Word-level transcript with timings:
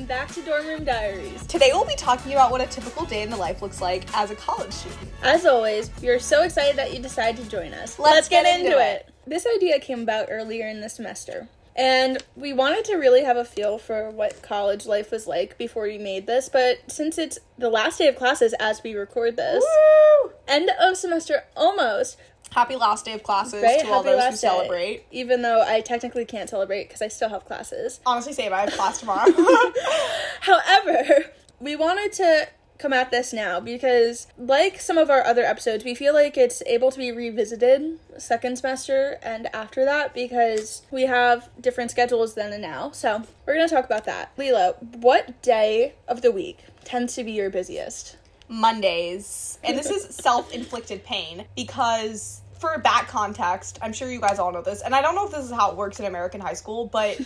welcome 0.00 0.16
back 0.16 0.32
to 0.32 0.40
Dorm 0.40 0.66
Room 0.66 0.82
Diaries. 0.82 1.46
Today 1.46 1.72
we'll 1.74 1.84
be 1.84 1.94
talking 1.94 2.32
about 2.32 2.50
what 2.50 2.62
a 2.62 2.66
typical 2.66 3.04
day 3.04 3.20
in 3.20 3.28
the 3.28 3.36
life 3.36 3.60
looks 3.60 3.82
like 3.82 4.06
as 4.16 4.30
a 4.30 4.34
college 4.34 4.72
student. 4.72 5.10
As 5.22 5.44
always, 5.44 5.90
we 6.00 6.08
are 6.08 6.18
so 6.18 6.42
excited 6.42 6.76
that 6.76 6.94
you 6.94 7.00
decided 7.00 7.44
to 7.44 7.50
join 7.50 7.74
us. 7.74 7.98
Let's 7.98 8.26
get 8.26 8.46
into 8.46 8.78
it. 8.78 9.10
This 9.26 9.46
idea 9.54 9.78
came 9.78 10.00
about 10.00 10.28
earlier 10.30 10.66
in 10.66 10.80
the 10.80 10.88
semester. 10.88 11.48
And 11.76 12.22
we 12.34 12.54
wanted 12.54 12.86
to 12.86 12.96
really 12.96 13.24
have 13.24 13.36
a 13.36 13.44
feel 13.44 13.76
for 13.76 14.10
what 14.10 14.40
college 14.40 14.86
life 14.86 15.10
was 15.10 15.26
like 15.26 15.58
before 15.58 15.82
we 15.82 15.98
made 15.98 16.26
this, 16.26 16.48
but 16.48 16.78
since 16.90 17.18
it's 17.18 17.38
the 17.58 17.68
last 17.68 17.98
day 17.98 18.08
of 18.08 18.16
classes 18.16 18.54
as 18.58 18.82
we 18.82 18.94
record 18.94 19.36
this, 19.36 19.62
Woo! 19.62 20.32
end 20.48 20.70
of 20.80 20.96
semester 20.96 21.44
almost, 21.54 22.16
Happy 22.52 22.76
last 22.76 23.04
day 23.04 23.12
of 23.12 23.22
classes 23.22 23.62
right? 23.62 23.80
to 23.80 23.90
all 23.90 24.02
those 24.02 24.14
who 24.14 24.18
last 24.18 24.40
day. 24.40 24.48
celebrate. 24.48 25.04
Even 25.10 25.42
though 25.42 25.62
I 25.66 25.80
technically 25.80 26.24
can't 26.24 26.50
celebrate 26.50 26.88
because 26.88 27.00
I 27.02 27.08
still 27.08 27.28
have 27.28 27.44
classes. 27.44 28.00
Honestly, 28.04 28.32
same. 28.32 28.52
I 28.52 28.62
have 28.62 28.72
class 28.72 28.98
tomorrow. 29.00 29.30
However, 30.40 31.26
we 31.60 31.76
wanted 31.76 32.12
to 32.14 32.48
come 32.78 32.92
at 32.94 33.10
this 33.10 33.32
now 33.32 33.60
because, 33.60 34.26
like 34.38 34.80
some 34.80 34.96
of 34.98 35.10
our 35.10 35.22
other 35.24 35.42
episodes, 35.44 35.84
we 35.84 35.94
feel 35.94 36.14
like 36.14 36.36
it's 36.36 36.62
able 36.66 36.90
to 36.90 36.98
be 36.98 37.12
revisited 37.12 37.98
second 38.18 38.56
semester 38.56 39.18
and 39.22 39.54
after 39.54 39.84
that 39.84 40.14
because 40.14 40.82
we 40.90 41.02
have 41.02 41.48
different 41.60 41.90
schedules 41.90 42.34
then 42.34 42.52
and 42.52 42.62
now. 42.62 42.90
So, 42.90 43.22
we're 43.46 43.54
going 43.54 43.68
to 43.68 43.74
talk 43.74 43.84
about 43.84 44.06
that. 44.06 44.32
Leila, 44.36 44.74
what 44.80 45.40
day 45.42 45.94
of 46.08 46.22
the 46.22 46.32
week 46.32 46.64
tends 46.82 47.14
to 47.16 47.22
be 47.24 47.32
your 47.32 47.50
busiest? 47.50 48.16
Mondays. 48.50 49.58
And 49.64 49.78
this 49.78 49.88
is 49.88 50.14
self 50.14 50.52
inflicted 50.52 51.04
pain 51.04 51.46
because, 51.56 52.42
for 52.58 52.74
a 52.74 52.78
back 52.78 53.08
context, 53.08 53.78
I'm 53.80 53.92
sure 53.92 54.10
you 54.10 54.20
guys 54.20 54.38
all 54.38 54.52
know 54.52 54.60
this, 54.60 54.82
and 54.82 54.94
I 54.94 55.00
don't 55.00 55.14
know 55.14 55.24
if 55.24 55.32
this 55.32 55.44
is 55.44 55.50
how 55.50 55.70
it 55.70 55.76
works 55.76 56.00
in 56.00 56.06
American 56.06 56.40
high 56.40 56.54
school, 56.54 56.86
but 56.86 57.18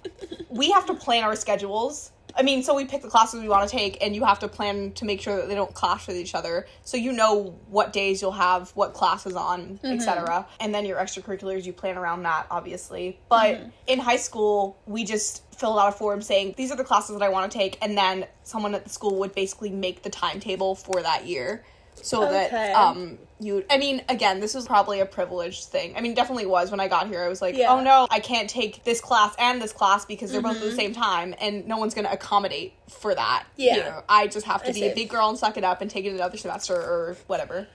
we 0.48 0.70
have 0.70 0.86
to 0.86 0.94
plan 0.94 1.24
our 1.24 1.36
schedules. 1.36 2.12
I 2.36 2.42
mean, 2.42 2.62
so 2.62 2.74
we 2.74 2.84
pick 2.84 3.02
the 3.02 3.08
classes 3.08 3.40
we 3.40 3.48
want 3.48 3.68
to 3.68 3.76
take, 3.76 4.02
and 4.02 4.14
you 4.14 4.24
have 4.24 4.38
to 4.40 4.48
plan 4.48 4.92
to 4.92 5.04
make 5.04 5.20
sure 5.20 5.36
that 5.36 5.48
they 5.48 5.54
don't 5.54 5.74
clash 5.74 6.06
with 6.06 6.16
each 6.16 6.34
other. 6.34 6.66
So 6.84 6.96
you 6.96 7.12
know 7.12 7.58
what 7.68 7.92
days 7.92 8.22
you'll 8.22 8.32
have 8.32 8.70
what 8.70 8.94
classes 8.94 9.34
on, 9.34 9.80
etc. 9.84 10.26
Mm-hmm. 10.26 10.52
And 10.60 10.74
then 10.74 10.84
your 10.86 10.98
extracurriculars, 10.98 11.64
you 11.64 11.72
plan 11.72 11.96
around 11.96 12.22
that, 12.22 12.46
obviously. 12.50 13.18
But 13.28 13.56
mm-hmm. 13.56 13.68
in 13.86 13.98
high 13.98 14.16
school, 14.16 14.78
we 14.86 15.04
just 15.04 15.42
filled 15.54 15.78
out 15.78 15.88
a 15.88 15.92
form 15.92 16.22
saying 16.22 16.54
these 16.56 16.70
are 16.70 16.76
the 16.76 16.84
classes 16.84 17.18
that 17.18 17.24
I 17.24 17.28
want 17.28 17.50
to 17.50 17.58
take, 17.58 17.78
and 17.82 17.96
then 17.96 18.26
someone 18.44 18.74
at 18.74 18.84
the 18.84 18.90
school 18.90 19.18
would 19.20 19.34
basically 19.34 19.70
make 19.70 20.02
the 20.02 20.10
timetable 20.10 20.74
for 20.74 21.02
that 21.02 21.26
year. 21.26 21.64
So 22.02 22.24
Okay. 22.26 22.48
that 22.50 22.74
um 22.74 23.18
you 23.40 23.64
I 23.70 23.78
mean 23.78 24.02
again 24.08 24.40
this 24.40 24.54
was 24.54 24.66
probably 24.66 25.00
a 25.00 25.06
privileged 25.06 25.64
thing. 25.64 25.94
I 25.96 26.00
mean 26.00 26.14
definitely 26.14 26.46
was 26.46 26.70
when 26.70 26.80
I 26.80 26.88
got 26.88 27.08
here 27.08 27.22
I 27.24 27.28
was 27.28 27.40
like 27.40 27.56
Yeah. 27.56 27.72
oh 27.72 27.80
no 27.82 28.06
I 28.10 28.20
can't 28.20 28.48
take 28.50 28.84
this 28.84 29.00
class 29.00 29.34
and 29.38 29.60
this 29.62 29.72
class 29.72 30.04
because 30.04 30.30
they're 30.32 30.40
both 30.42 30.56
Mm-hmm. 30.56 30.64
at 30.64 30.70
the 30.70 30.76
same 30.76 30.92
time 30.94 31.34
and 31.40 31.66
no 31.66 31.78
one's 31.78 31.94
going 31.94 32.04
to 32.06 32.12
accommodate 32.12 32.74
for 32.88 33.14
that. 33.14 33.44
Yeah. 33.56 33.76
You 33.76 33.82
know, 33.84 34.02
I 34.08 34.26
just 34.26 34.46
have 34.46 34.62
to 34.64 34.70
I 34.70 34.72
be 34.72 34.80
see. 34.80 34.88
a 34.88 34.94
big 34.94 35.08
girl 35.08 35.28
and 35.30 35.38
suck 35.38 35.56
it 35.56 35.64
up 35.64 35.80
and 35.80 35.90
take 35.90 36.04
it 36.04 36.10
another 36.14 36.36
semester 36.36 36.74
or 36.74 37.16
whatever. 37.28 37.66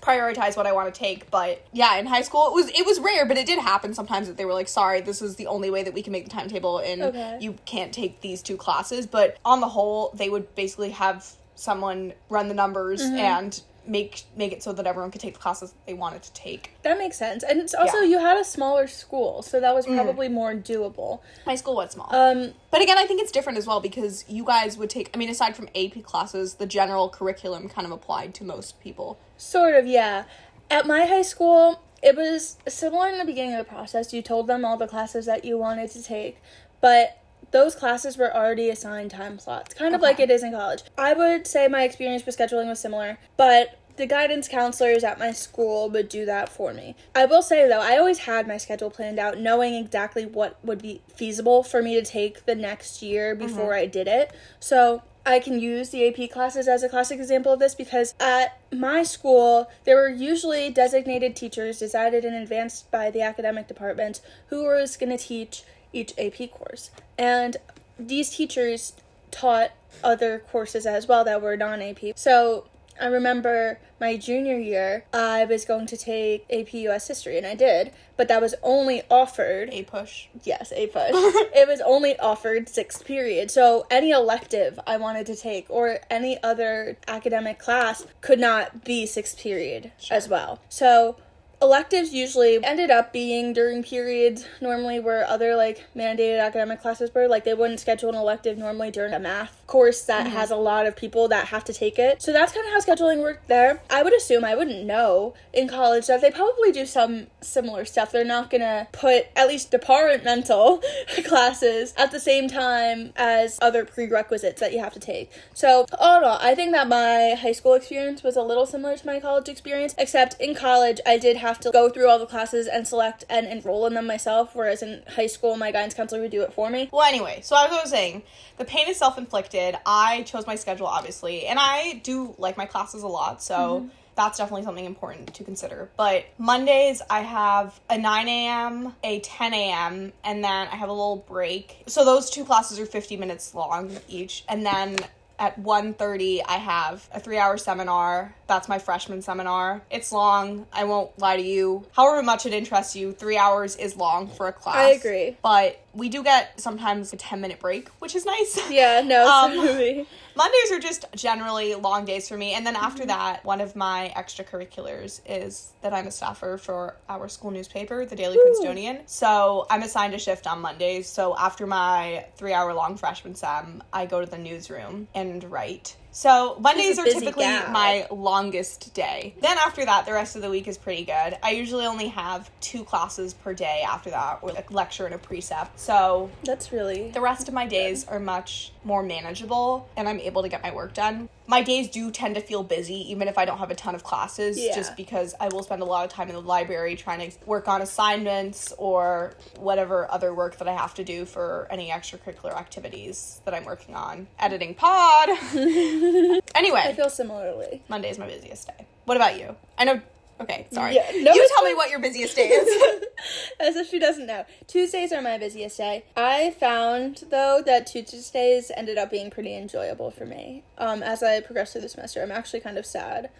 Prioritize 0.00 0.54
what 0.54 0.66
I 0.66 0.72
want 0.72 0.92
to 0.92 0.98
take, 0.98 1.30
but 1.30 1.64
yeah, 1.72 1.96
in 1.96 2.04
high 2.04 2.20
school 2.20 2.48
it 2.48 2.52
was 2.52 2.68
it 2.68 2.84
was 2.84 3.00
rare, 3.00 3.24
but 3.24 3.38
it 3.38 3.46
did 3.46 3.58
happen 3.58 3.94
sometimes 3.94 4.26
that 4.26 4.36
they 4.36 4.44
were 4.44 4.52
like, 4.52 4.68
"Sorry, 4.68 5.00
this 5.00 5.22
is 5.22 5.36
the 5.36 5.46
only 5.46 5.70
way 5.70 5.82
that 5.82 5.94
we 5.94 6.02
can 6.02 6.12
make 6.12 6.24
the 6.24 6.30
timetable, 6.30 6.78
and 6.78 7.00
Okay. 7.02 7.38
you 7.40 7.54
can't 7.64 7.90
take 7.90 8.20
these 8.20 8.42
two 8.42 8.58
classes." 8.58 9.06
But 9.06 9.38
on 9.46 9.60
the 9.62 9.68
whole, 9.68 10.10
they 10.14 10.28
would 10.28 10.54
basically 10.56 10.90
have 10.90 11.24
someone 11.54 12.12
run 12.28 12.48
the 12.48 12.54
numbers 12.54 13.00
Mm-hmm. 13.02 13.16
and 13.16 13.62
make 13.86 14.22
make 14.34 14.50
it 14.50 14.62
so 14.62 14.72
that 14.72 14.86
everyone 14.86 15.10
could 15.10 15.20
take 15.20 15.34
the 15.34 15.40
classes 15.40 15.74
they 15.86 15.92
wanted 15.92 16.22
to 16.22 16.32
take. 16.32 16.70
That 16.84 16.96
makes 16.96 17.18
sense. 17.18 17.42
And 17.44 17.60
it's 17.60 17.74
also, 17.74 17.98
Yeah. 17.98 18.04
Mm. 18.06 18.10
you 18.12 18.18
had 18.18 18.38
a 18.38 18.44
smaller 18.44 18.86
school, 18.86 19.42
so 19.42 19.60
that 19.60 19.74
was 19.74 19.84
probably 19.84 20.28
more 20.28 20.54
doable. 20.54 21.20
My 21.46 21.54
school 21.54 21.74
was 21.76 21.90
small. 21.90 22.08
Um, 22.14 22.54
But 22.70 22.80
again, 22.80 22.96
I 22.96 23.04
think 23.04 23.20
it's 23.20 23.30
different 23.30 23.58
as 23.58 23.66
well 23.66 23.80
because 23.80 24.24
you 24.26 24.42
guys 24.42 24.78
would 24.78 24.88
take, 24.88 25.10
I 25.12 25.18
mean, 25.18 25.28
aside 25.28 25.54
from 25.54 25.68
AP 25.74 26.02
classes, 26.02 26.54
the 26.54 26.64
general 26.66 27.10
curriculum 27.10 27.68
kind 27.68 27.84
of 27.86 27.92
applied 27.92 28.32
to 28.36 28.44
most 28.44 28.80
people. 28.80 29.18
Sort 29.36 29.74
of, 29.74 29.86
yeah. 29.86 30.24
At 30.70 30.86
my 30.86 31.04
high 31.04 31.20
school, 31.20 31.82
it 32.02 32.16
was 32.16 32.56
similar 32.66 33.08
in 33.08 33.18
the 33.18 33.24
beginning 33.26 33.52
of 33.52 33.58
the 33.66 33.70
process. 33.70 34.14
You 34.14 34.22
told 34.22 34.46
them 34.46 34.64
all 34.64 34.78
the 34.78 34.88
classes 34.88 35.26
that 35.26 35.44
you 35.44 35.58
wanted 35.58 35.90
to 35.90 36.02
take, 36.02 36.38
but 36.80 37.18
those 37.50 37.74
classes 37.74 38.16
were 38.16 38.34
already 38.34 38.70
assigned 38.70 39.10
time 39.10 39.38
slots, 39.38 39.74
kind 39.74 39.94
of 39.94 40.00
Okay. 40.00 40.10
like 40.10 40.20
it 40.20 40.30
is 40.30 40.42
in 40.42 40.52
college. 40.52 40.82
I 40.96 41.14
would 41.14 41.46
say 41.46 41.68
my 41.68 41.82
experience 41.84 42.24
with 42.24 42.36
scheduling 42.36 42.68
was 42.68 42.80
similar, 42.80 43.18
but 43.36 43.78
the 43.96 44.06
guidance 44.06 44.48
counselors 44.48 45.04
at 45.04 45.18
my 45.18 45.30
school 45.30 45.88
would 45.90 46.08
do 46.08 46.24
that 46.26 46.48
for 46.48 46.72
me. 46.72 46.96
I 47.14 47.26
will 47.26 47.42
say 47.42 47.68
though, 47.68 47.80
I 47.80 47.96
always 47.96 48.20
had 48.20 48.48
my 48.48 48.56
schedule 48.56 48.90
planned 48.90 49.18
out, 49.18 49.38
knowing 49.38 49.74
exactly 49.74 50.26
what 50.26 50.58
would 50.64 50.82
be 50.82 51.00
feasible 51.14 51.62
for 51.62 51.80
me 51.82 51.94
to 51.94 52.02
take 52.02 52.44
the 52.44 52.54
next 52.54 53.02
year 53.02 53.34
mm-hmm. 53.34 53.46
before 53.46 53.74
I 53.74 53.86
did 53.86 54.08
it. 54.08 54.34
So 54.58 55.02
I 55.26 55.38
can 55.38 55.58
use 55.58 55.90
the 55.90 56.06
AP 56.06 56.30
classes 56.30 56.68
as 56.68 56.82
a 56.82 56.88
classic 56.88 57.18
example 57.18 57.52
of 57.52 57.58
this 57.58 57.74
because 57.74 58.14
at 58.20 58.60
my 58.70 59.02
school, 59.02 59.70
there 59.84 59.96
were 59.96 60.10
usually 60.10 60.70
designated 60.70 61.34
teachers 61.34 61.78
decided 61.78 62.24
in 62.24 62.34
advance 62.34 62.82
by 62.82 63.10
the 63.10 63.22
academic 63.22 63.66
department 63.66 64.20
who 64.48 64.64
was 64.64 64.96
going 64.98 65.16
to 65.16 65.24
teach 65.24 65.62
each 65.94 66.12
AP 66.18 66.50
course. 66.50 66.90
And 67.18 67.56
these 67.98 68.30
teachers 68.30 68.94
taught 69.30 69.70
other 70.02 70.40
courses 70.50 70.86
as 70.86 71.06
well 71.06 71.24
that 71.24 71.40
were 71.40 71.56
non 71.56 71.80
AP. 71.80 72.16
So 72.16 72.66
I 73.00 73.06
remember 73.06 73.78
my 74.00 74.16
junior 74.16 74.58
year, 74.58 75.04
I 75.12 75.44
was 75.44 75.64
going 75.64 75.86
to 75.86 75.96
take 75.96 76.44
AP 76.50 76.74
US 76.74 77.08
history, 77.08 77.36
and 77.38 77.46
I 77.46 77.54
did, 77.54 77.92
but 78.16 78.28
that 78.28 78.40
was 78.40 78.54
only 78.62 79.02
offered 79.10 79.70
APUSH. 79.70 80.28
Yes, 80.44 80.72
APUSH. 80.76 81.10
it 81.54 81.66
was 81.66 81.80
only 81.80 82.18
offered 82.18 82.68
sixth 82.68 83.04
period. 83.04 83.50
So 83.50 83.86
any 83.90 84.10
elective 84.10 84.78
I 84.86 84.96
wanted 84.96 85.26
to 85.26 85.36
take 85.36 85.66
or 85.68 85.98
any 86.10 86.40
other 86.42 86.96
academic 87.08 87.58
class 87.58 88.06
could 88.20 88.38
not 88.38 88.84
be 88.84 89.06
sixth 89.06 89.38
period 89.38 89.92
as 90.10 90.28
well. 90.28 90.60
So 90.68 91.16
electives 91.64 92.12
usually 92.12 92.62
ended 92.62 92.90
up 92.90 93.12
being 93.12 93.52
during 93.52 93.82
periods 93.82 94.46
normally 94.60 95.00
where 95.00 95.26
other 95.26 95.56
like 95.56 95.84
mandated 95.96 96.40
academic 96.40 96.80
classes 96.80 97.10
were 97.14 97.26
like 97.26 97.44
they 97.44 97.54
wouldn't 97.54 97.80
schedule 97.80 98.08
an 98.10 98.14
elective 98.14 98.56
normally 98.56 98.90
during 98.90 99.12
a 99.12 99.18
math 99.18 99.66
course 99.66 100.02
that 100.02 100.26
mm-hmm. 100.26 100.36
has 100.36 100.50
a 100.50 100.56
lot 100.56 100.86
of 100.86 100.94
people 100.94 101.28
that 101.28 101.46
have 101.48 101.64
to 101.64 101.72
take 101.72 101.98
it. 101.98 102.22
So 102.22 102.32
that's 102.32 102.52
kind 102.52 102.66
of 102.66 102.72
how 102.72 102.80
scheduling 102.80 103.20
worked 103.20 103.48
there. 103.48 103.82
I 103.90 104.02
would 104.02 104.14
assume 104.14 104.44
i 104.44 104.54
wouldn't 104.54 104.84
know 104.84 105.34
in 105.52 105.68
college 105.68 106.06
that 106.06 106.20
they 106.20 106.30
probably 106.30 106.70
do 106.70 106.86
some 106.86 107.28
similar 107.40 107.84
stuff. 107.84 108.12
They're 108.12 108.24
not 108.24 108.50
gonna 108.50 108.88
put 108.92 109.26
at 109.34 109.48
least 109.48 109.70
departmental 109.70 110.82
classes 111.26 111.94
at 111.96 112.12
the 112.12 112.20
same 112.20 112.48
time 112.48 113.12
as 113.16 113.58
other 113.60 113.84
prerequisites 113.84 114.60
that 114.60 114.72
you 114.72 114.80
have 114.80 114.92
to 114.92 115.00
take. 115.00 115.30
So 115.54 115.86
all 115.98 116.18
in 116.18 116.24
all 116.24 116.38
i 116.40 116.54
think 116.54 116.72
that 116.72 116.88
my 116.88 117.36
high 117.40 117.52
school 117.52 117.74
experience 117.74 118.22
was 118.22 118.36
a 118.36 118.42
little 118.42 118.66
similar 118.66 118.96
to 118.96 119.06
my 119.06 119.20
college 119.20 119.48
experience 119.48 119.94
except 119.98 120.38
in 120.40 120.54
college 120.54 121.00
i 121.06 121.16
did 121.16 121.36
have 121.36 121.53
to 121.60 121.70
go 121.70 121.88
through 121.88 122.08
all 122.08 122.18
the 122.18 122.26
classes 122.26 122.66
and 122.66 122.86
select 122.86 123.24
and 123.28 123.46
enroll 123.46 123.86
in 123.86 123.94
them 123.94 124.06
myself 124.06 124.54
whereas 124.54 124.82
in 124.82 125.02
high 125.08 125.26
school 125.26 125.56
my 125.56 125.70
guidance 125.70 125.94
counselor 125.94 126.20
would 126.20 126.30
do 126.30 126.42
it 126.42 126.52
for 126.52 126.70
me 126.70 126.88
Well, 126.92 127.02
anyway, 127.02 127.40
so 127.42 127.56
as 127.56 127.72
I 127.72 127.80
was 127.80 127.90
saying, 127.90 128.22
the 128.56 128.64
pain 128.64 128.88
is 128.88 128.96
self 128.96 129.18
inflicted. 129.18 129.76
I 129.84 130.22
chose 130.22 130.46
my 130.46 130.54
schedule, 130.54 130.86
obviously, 130.86 131.46
and 131.46 131.58
I 131.58 132.00
do 132.02 132.34
like 132.38 132.56
my 132.56 132.66
classes 132.66 133.02
a 133.02 133.08
lot, 133.08 133.42
so. 133.42 133.80
Mm-hmm. 133.80 133.88
That's 134.16 134.38
definitely 134.38 134.62
something 134.62 134.84
important 134.84 135.34
to 135.34 135.42
consider. 135.42 135.90
But 135.96 136.26
Mondays, 136.38 137.02
I 137.10 137.22
have 137.22 137.80
a 137.90 137.98
9 137.98 138.28
a.m., 138.28 138.94
a 139.02 139.18
10 139.18 139.52
a.m., 139.52 140.12
and 140.22 140.44
then 140.44 140.68
I 140.68 140.76
have 140.76 140.88
a 140.88 140.92
little 140.92 141.16
break. 141.28 141.82
So 141.88 142.04
those 142.04 142.30
two 142.30 142.44
classes 142.44 142.78
are 142.78 142.86
50 142.86 143.16
minutes 143.16 143.56
long 143.56 143.90
each. 144.06 144.44
And 144.48 144.64
then 144.64 144.98
at 145.44 145.62
1.30 145.62 146.40
i 146.48 146.56
have 146.56 147.08
a 147.12 147.20
three 147.20 147.36
hour 147.36 147.56
seminar. 147.58 148.34
That's 148.46 148.68
my 148.68 148.78
freshman 148.78 149.20
seminar. 149.22 149.82
It's 149.90 150.12
long. 150.12 150.66
I 150.72 150.84
won't 150.84 151.18
lie 151.18 151.36
to 151.36 151.42
you. 151.42 151.84
However 151.92 152.22
much 152.22 152.46
it 152.46 152.52
interests 152.52 152.96
you 152.96 153.12
three 153.12 153.36
hours 153.36 153.76
is 153.76 153.96
long 153.96 154.28
for 154.28 154.48
a 154.48 154.52
class. 154.52 154.76
I 154.76 154.90
agree. 154.90 155.36
but 155.42 155.80
we 155.94 156.08
do 156.08 156.22
get 156.22 156.60
sometimes 156.60 157.12
a 157.12 157.16
10 157.16 157.40
minute 157.40 157.60
break 157.60 157.88
which 158.00 158.14
is 158.14 158.24
nice. 158.26 158.58
Yeah 158.70 159.02
no 159.02 159.24
Um, 159.34 159.56
mondays 160.36 160.72
are 160.72 160.80
just 160.80 161.04
generally 161.14 161.74
long 161.74 162.04
days 162.04 162.28
for 162.28 162.36
me 162.36 162.54
and 162.54 162.66
then 162.66 162.76
after 162.76 163.06
that 163.06 163.44
one 163.44 163.60
of 163.60 163.76
my 163.76 164.12
extracurriculars 164.16 165.20
is 165.26 165.72
that 165.82 165.92
i'm 165.92 166.06
a 166.06 166.10
staffer 166.10 166.58
for 166.58 166.96
our 167.08 167.28
school 167.28 167.50
newspaper 167.50 168.04
the 168.04 168.16
daily 168.16 168.38
princetonian. 168.42 169.00
So 169.06 169.66
i'm 169.70 169.82
assigned 169.82 170.14
a 170.14 170.18
shift 170.18 170.46
on 170.46 170.60
mondays 170.60 171.08
so 171.08 171.36
after 171.36 171.66
my 171.66 172.26
three 172.36 172.52
hour 172.52 172.72
long 172.74 172.96
freshman 172.96 173.34
sem 173.34 173.82
i 173.92 174.06
go 174.06 174.20
to 174.20 174.26
the 174.30 174.38
newsroom 174.38 175.08
and 175.14 175.44
write 175.50 175.96
so 176.14 176.56
Mondays 176.60 176.96
are 176.98 177.04
typically 177.04 177.42
gal. 177.42 177.70
my 177.72 178.06
longest 178.10 178.94
day. 178.94 179.34
Then 179.42 179.58
after 179.58 179.84
that, 179.84 180.06
the 180.06 180.12
rest 180.12 180.36
of 180.36 180.42
the 180.42 180.48
week 180.48 180.68
is 180.68 180.78
pretty 180.78 181.04
good. 181.04 181.36
I 181.42 181.50
usually 181.50 181.86
only 181.86 182.06
have 182.06 182.48
two 182.60 182.84
classes 182.84 183.34
per 183.34 183.52
day 183.52 183.84
after 183.86 184.10
that, 184.10 184.38
or 184.40 184.50
a 184.50 184.64
lecture 184.70 185.06
and 185.06 185.14
a 185.14 185.18
precept. 185.18 185.80
So 185.80 186.30
that's 186.44 186.70
really 186.70 187.10
the 187.10 187.20
rest 187.20 187.48
of 187.48 187.54
my 187.54 187.66
days 187.66 188.06
are 188.06 188.20
much 188.20 188.72
more 188.84 189.02
manageable 189.02 189.88
and 189.96 190.08
I'm 190.08 190.20
able 190.20 190.42
to 190.42 190.48
get 190.48 190.62
my 190.62 190.72
work 190.72 190.94
done. 190.94 191.28
My 191.46 191.62
days 191.62 191.88
do 191.88 192.10
tend 192.10 192.34
to 192.36 192.40
feel 192.40 192.62
busy 192.62 193.10
even 193.12 193.28
if 193.28 193.36
I 193.36 193.44
don't 193.44 193.58
have 193.58 193.70
a 193.70 193.74
ton 193.74 193.94
of 193.94 194.02
classes 194.02 194.58
Yeah. 194.58 194.74
just 194.74 194.96
because 194.96 195.34
I 195.38 195.48
will 195.48 195.62
spend 195.62 195.82
a 195.82 195.84
lot 195.84 196.04
of 196.06 196.10
time 196.10 196.28
in 196.28 196.34
the 196.34 196.40
library 196.40 196.96
trying 196.96 197.30
to 197.30 197.36
work 197.46 197.68
on 197.68 197.82
assignments 197.82 198.72
or 198.78 199.34
whatever 199.58 200.10
other 200.10 200.32
work 200.34 200.56
that 200.58 200.68
I 200.68 200.72
have 200.72 200.94
to 200.94 201.04
do 201.04 201.24
for 201.26 201.68
any 201.70 201.90
extracurricular 201.90 202.56
activities 202.56 203.40
that 203.44 203.52
I'm 203.54 203.64
working 203.64 203.94
on. 203.94 204.26
Editing 204.38 204.74
pod. 204.74 205.28
Anyway. 206.54 206.80
I 206.84 206.92
feel 206.94 207.10
similarly. 207.10 207.82
Monday 207.88 208.10
is 208.10 208.18
my 208.18 208.26
busiest 208.26 208.68
day. 208.68 208.86
What 209.04 209.16
about 209.16 209.38
you? 209.38 209.56
I 209.76 209.84
know 209.84 210.00
Okay, 210.40 210.66
sorry. 210.72 210.96
Yeah, 210.96 211.10
no, 211.12 211.32
you 211.32 211.48
tell 211.54 211.64
me 211.64 211.74
what 211.74 211.90
your 211.90 212.00
busiest 212.00 212.34
day 212.34 212.48
is. 212.48 213.04
As 213.60 213.76
if 213.76 213.88
she 213.88 213.98
doesn't 213.98 214.26
know. 214.26 214.44
Tuesdays 214.66 215.12
are 215.12 215.22
my 215.22 215.38
busiest 215.38 215.78
day. 215.78 216.04
I 216.16 216.50
found 216.58 217.24
though 217.30 217.62
that 217.64 217.86
Tuesdays 217.86 218.70
ended 218.76 218.98
up 218.98 219.10
being 219.10 219.30
pretty 219.30 219.56
enjoyable 219.56 220.10
for 220.10 220.26
me. 220.26 220.64
Um, 220.76 221.02
as 221.02 221.22
I 221.22 221.40
progressed 221.40 221.72
through 221.72 221.82
the 221.82 221.88
semester, 221.88 222.22
I'm 222.22 222.32
actually 222.32 222.60
kind 222.60 222.78
of 222.78 222.84
sad 222.84 223.30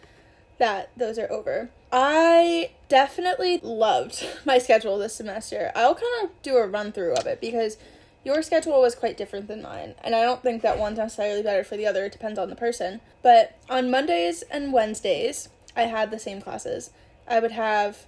that 0.59 0.91
those 0.97 1.19
are 1.19 1.31
over. 1.31 1.71
I 1.91 2.71
definitely 2.89 3.59
loved 3.63 4.27
my 4.45 4.59
schedule 4.59 4.99
this 4.99 5.15
semester. 5.15 5.73
I'll 5.75 5.95
kind 5.95 6.25
of 6.25 6.43
do 6.43 6.57
a 6.57 6.67
run 6.67 6.93
through 6.93 7.15
of 7.15 7.27
it 7.27 7.41
because 7.41 7.77
your 8.25 8.43
schedule 8.43 8.81
was 8.81 8.95
quite 8.95 9.19
different 9.19 9.49
than 9.49 9.61
mine, 9.61 9.95
and 10.03 10.15
I 10.15 10.23
don't 10.23 10.43
think 10.43 10.63
that 10.63 10.79
one's 10.79 10.97
necessarily 10.97 11.43
better 11.43 11.63
for 11.63 11.77
the 11.77 11.87
other. 11.87 12.07
It 12.07 12.13
depends 12.13 12.39
on 12.39 12.49
the 12.49 12.57
person. 12.57 13.01
But 13.23 13.59
on 13.69 13.91
Mondays 13.91 14.43
and 14.51 14.73
Wednesdays, 14.73 15.51
I 15.77 15.83
had 15.83 16.11
the 16.11 16.19
same 16.19 16.41
classes. 16.41 16.91
I 17.27 17.41
would 17.41 17.53
have 17.53 18.07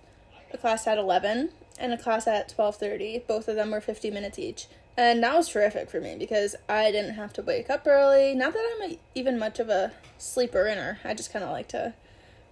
a 0.52 0.58
class 0.58 0.86
at 0.86 0.98
11 0.98 1.50
and 1.78 1.92
a 1.92 1.98
class 1.98 2.26
at 2.26 2.48
12:30. 2.48 3.26
Both 3.26 3.48
of 3.48 3.56
them 3.56 3.70
were 3.70 3.80
50 3.80 4.10
minutes 4.10 4.38
each. 4.38 4.66
And 4.96 5.22
that 5.22 5.36
was 5.36 5.48
terrific 5.48 5.90
for 5.90 6.00
me 6.00 6.16
because 6.18 6.56
I 6.68 6.90
didn't 6.90 7.14
have 7.14 7.32
to 7.34 7.42
wake 7.42 7.68
up 7.68 7.86
early. 7.86 8.34
Not 8.34 8.54
that 8.54 8.76
I'm 8.76 8.92
a, 8.92 8.98
even 9.14 9.38
much 9.38 9.58
of 9.58 9.68
a 9.68 9.92
sleeper 10.16 10.66
inner. 10.66 10.98
I 11.04 11.12
just 11.12 11.32
kind 11.32 11.44
of 11.44 11.50
like 11.50 11.68
to 11.68 11.92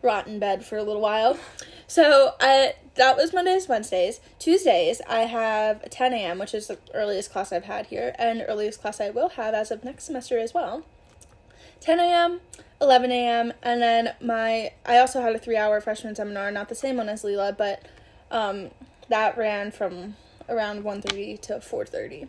rot 0.02 0.26
in 0.26 0.38
bed 0.38 0.64
for 0.64 0.76
a 0.76 0.82
little 0.82 1.00
while. 1.00 1.38
So 1.86 2.34
I 2.40 2.74
that 2.96 3.16
was 3.16 3.32
Mondays, 3.32 3.68
Wednesdays. 3.68 4.20
Tuesdays 4.38 5.00
I 5.08 5.20
have 5.20 5.88
10 5.88 6.12
a.m., 6.12 6.38
which 6.38 6.54
is 6.54 6.66
the 6.66 6.78
earliest 6.92 7.32
class 7.32 7.52
I've 7.52 7.64
had 7.64 7.86
here, 7.86 8.14
and 8.18 8.44
earliest 8.46 8.80
class 8.80 9.00
I 9.00 9.10
will 9.10 9.30
have 9.30 9.54
as 9.54 9.70
of 9.70 9.84
next 9.84 10.04
semester 10.04 10.38
as 10.38 10.52
well. 10.52 10.84
10 11.84 12.00
a.m., 12.00 12.40
11 12.80 13.12
a.m., 13.12 13.52
and 13.62 13.82
then 13.82 14.14
my 14.22 14.72
I 14.86 14.98
also 14.98 15.20
had 15.20 15.36
a 15.36 15.38
three-hour 15.38 15.82
freshman 15.82 16.14
seminar, 16.14 16.50
not 16.50 16.70
the 16.70 16.74
same 16.74 16.96
one 16.96 17.10
as 17.10 17.24
Leila, 17.24 17.52
but 17.52 17.82
um, 18.30 18.70
that 19.10 19.36
ran 19.36 19.70
from 19.70 20.16
around 20.48 20.82
1.30 20.82 21.38
to 21.42 21.52
4.30. 21.56 22.28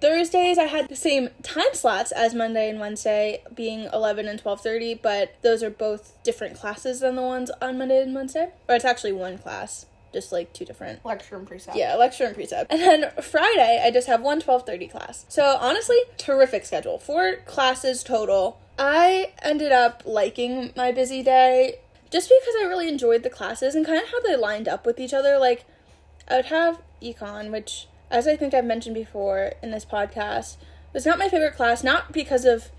Thursdays 0.00 0.56
I 0.56 0.64
had 0.64 0.88
the 0.88 0.96
same 0.96 1.28
time 1.42 1.74
slots 1.74 2.10
as 2.10 2.34
Monday 2.34 2.70
and 2.70 2.80
Wednesday, 2.80 3.42
being 3.54 3.88
11 3.92 4.28
and 4.28 4.42
12:30, 4.42 5.00
but 5.02 5.34
those 5.42 5.62
are 5.62 5.70
both 5.70 6.22
different 6.22 6.56
classes 6.56 7.00
than 7.00 7.16
the 7.16 7.22
ones 7.22 7.50
on 7.60 7.76
Monday 7.76 8.02
and 8.02 8.14
Wednesday. 8.14 8.50
Or 8.66 8.76
it's 8.76 8.84
actually 8.84 9.12
one 9.12 9.36
class, 9.36 9.84
just 10.14 10.32
like 10.32 10.54
two 10.54 10.64
different 10.64 11.04
Lecture 11.04 11.36
and 11.36 11.46
precept. 11.46 11.76
yeah, 11.76 11.94
lecture 11.96 12.24
and 12.24 12.34
precept. 12.34 12.72
And 12.72 12.80
then 12.80 13.10
Friday, 13.22 13.82
I 13.84 13.90
just 13.90 14.06
have 14.06 14.22
one 14.22 14.40
12:30 14.40 14.90
class. 14.90 15.26
So 15.28 15.58
honestly, 15.60 15.98
terrific 16.16 16.64
schedule. 16.64 16.98
Four 16.98 17.36
classes 17.44 18.02
total. 18.02 18.58
I 18.78 19.32
ended 19.42 19.72
up 19.72 20.02
liking 20.06 20.72
my 20.74 20.90
busy 20.92 21.22
day 21.22 21.80
just 22.10 22.28
because 22.30 22.54
I 22.60 22.64
really 22.64 22.88
enjoyed 22.88 23.22
the 23.22 23.30
classes 23.30 23.74
and 23.74 23.84
kind 23.84 24.00
of 24.02 24.08
how 24.08 24.20
they 24.20 24.36
lined 24.36 24.68
up 24.68 24.86
with 24.86 24.98
each 24.98 25.12
other. 25.12 25.36
Like, 25.38 25.64
I 26.28 26.36
would 26.36 26.46
have 26.46 26.80
econ, 27.02 27.50
which, 27.50 27.86
as 28.10 28.26
I 28.26 28.36
think 28.36 28.54
I've 28.54 28.64
mentioned 28.64 28.94
before 28.94 29.52
in 29.62 29.70
this 29.72 29.84
podcast, 29.84 30.56
was 30.92 31.04
not 31.04 31.18
my 31.18 31.28
favorite 31.28 31.56
class, 31.56 31.82
not 31.84 32.12
because 32.12 32.44
of 32.44 32.70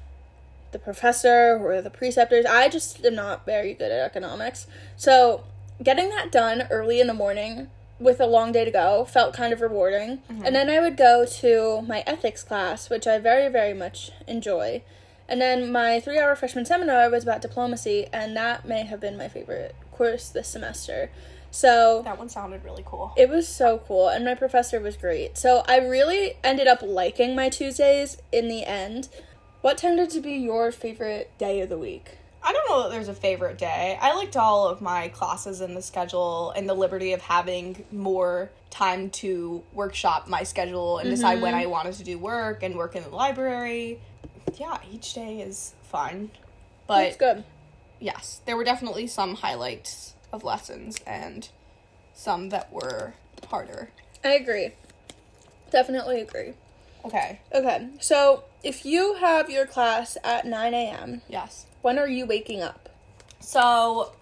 the 0.72 0.80
professor 0.80 1.58
or 1.62 1.82
the 1.82 1.90
preceptors. 1.90 2.46
I 2.46 2.68
just 2.70 3.04
am 3.06 3.16
not 3.16 3.46
very 3.46 3.74
good 3.74 3.92
at 3.92 4.00
economics. 4.06 4.68
So, 4.98 5.44
getting 5.81 6.10
that 6.10 6.31
done 6.31 6.63
early 6.69 7.00
in 7.00 7.07
the 7.07 7.13
morning 7.13 7.69
with 8.00 8.19
a 8.19 8.25
long 8.25 8.51
day 8.51 8.66
to 8.66 8.72
go 8.72 9.06
felt 9.06 9.33
kind 9.33 9.54
of 9.54 9.62
rewarding. 9.62 10.18
Mm-hmm. 10.30 10.45
And 10.45 10.56
then 10.56 10.69
I 10.69 10.80
would 10.80 10.98
go 10.98 11.25
to 11.25 11.81
my 11.83 12.04
ethics 12.06 12.44
class, 12.44 12.89
which 12.89 13.07
I 13.07 13.19
very, 13.19 13.50
very 13.50 13.74
much 13.74 14.12
enjoy. 14.27 14.83
And 15.27 15.42
then 15.42 15.72
my 15.72 16.00
three 16.00 16.19
hour 16.19 16.36
freshman 16.36 16.66
seminar 16.66 17.10
was 17.10 17.24
about 17.24 17.42
diplomacy, 17.42 18.07
and 18.13 18.36
that 18.36 18.66
may 18.68 18.83
have 18.83 19.00
been 19.00 19.18
my 19.18 19.27
favorite 19.27 19.75
course 19.92 20.30
this 20.30 20.48
semester. 20.48 21.10
So, 21.51 22.01
That 22.04 22.19
one 22.19 22.27
sounded 22.27 22.66
really 22.66 22.83
cool. 22.86 23.13
it 23.16 23.30
was 23.30 23.48
so 23.48 23.81
cool, 23.88 24.10
and 24.10 24.25
my 24.25 24.36
professor 24.36 24.80
was 24.81 24.98
great. 24.98 25.38
So 25.38 25.63
I 25.68 25.77
really 25.80 26.33
ended 26.44 26.68
up 26.68 26.81
liking 26.81 27.33
my 27.33 27.48
Tuesdays 27.48 28.18
in 28.33 28.50
the 28.50 28.66
end. 28.66 29.07
What 29.62 29.77
tended 29.77 30.10
to 30.12 30.19
be 30.19 30.33
your 30.33 30.72
favorite 30.72 31.31
day 31.38 31.62
of 31.62 31.69
the 31.69 31.77
week? 31.77 32.18
I 32.45 32.53
don't 32.53 32.69
know 32.69 32.83
that 32.83 32.92
there's 32.92 33.07
a 33.07 33.15
favorite 33.15 33.57
day. 33.57 33.97
I 34.00 34.13
liked 34.13 34.38
all 34.38 34.68
of 34.68 34.80
my 34.80 35.07
classes 35.07 35.62
in 35.62 35.74
the 35.74 35.81
schedule 35.81 36.51
and 36.51 36.69
the 36.69 36.75
liberty 36.75 37.13
of 37.13 37.21
having 37.21 37.83
more 37.92 38.51
time 38.69 39.09
to 39.09 39.63
workshop 39.74 40.27
my 40.27 40.44
schedule 40.44 41.00
and 41.00 41.09
decide 41.09 41.42
when 41.42 41.53
mm-hmm. 41.53 41.63
I 41.63 41.65
wanted 41.65 41.95
to 41.95 42.03
do 42.03 42.19
work 42.19 42.62
and 42.62 42.75
work 42.75 42.95
in 42.95 43.01
the 43.01 43.09
library. 43.09 44.00
Yeah, 44.59 44.77
each 44.92 45.15
day 45.15 45.42
is 45.42 45.74
fun. 45.83 46.30
But 46.86 47.18
good. 47.18 47.44
yes, 48.00 48.42
there 48.45 48.56
were 48.56 48.63
definitely 48.63 49.07
some 49.07 49.36
highlights 49.36 50.13
of 50.31 50.44
lessons 50.44 51.00
and 51.07 51.50
some 52.13 52.50
that 52.50 52.71
were 52.71 53.15
harder. 53.48 53.89
I 54.24 54.33
agree. 54.33 54.71
Definitely 55.71 56.21
agree. 56.21 56.53
Okay, 57.06 57.40
Okay, 57.54 57.88
so 58.00 58.44
if 58.63 58.86
you 58.86 59.16
have 59.16 59.50
your 59.50 59.66
class 59.66 60.18
at 60.24 60.46
9 60.46 60.74
a.m., 60.74 61.22
yes. 61.30 61.66
when 61.81 62.00
are 62.00 62.07
you 62.07 62.25
waking 62.25 62.62
up? 62.62 62.90
So, 63.40 64.13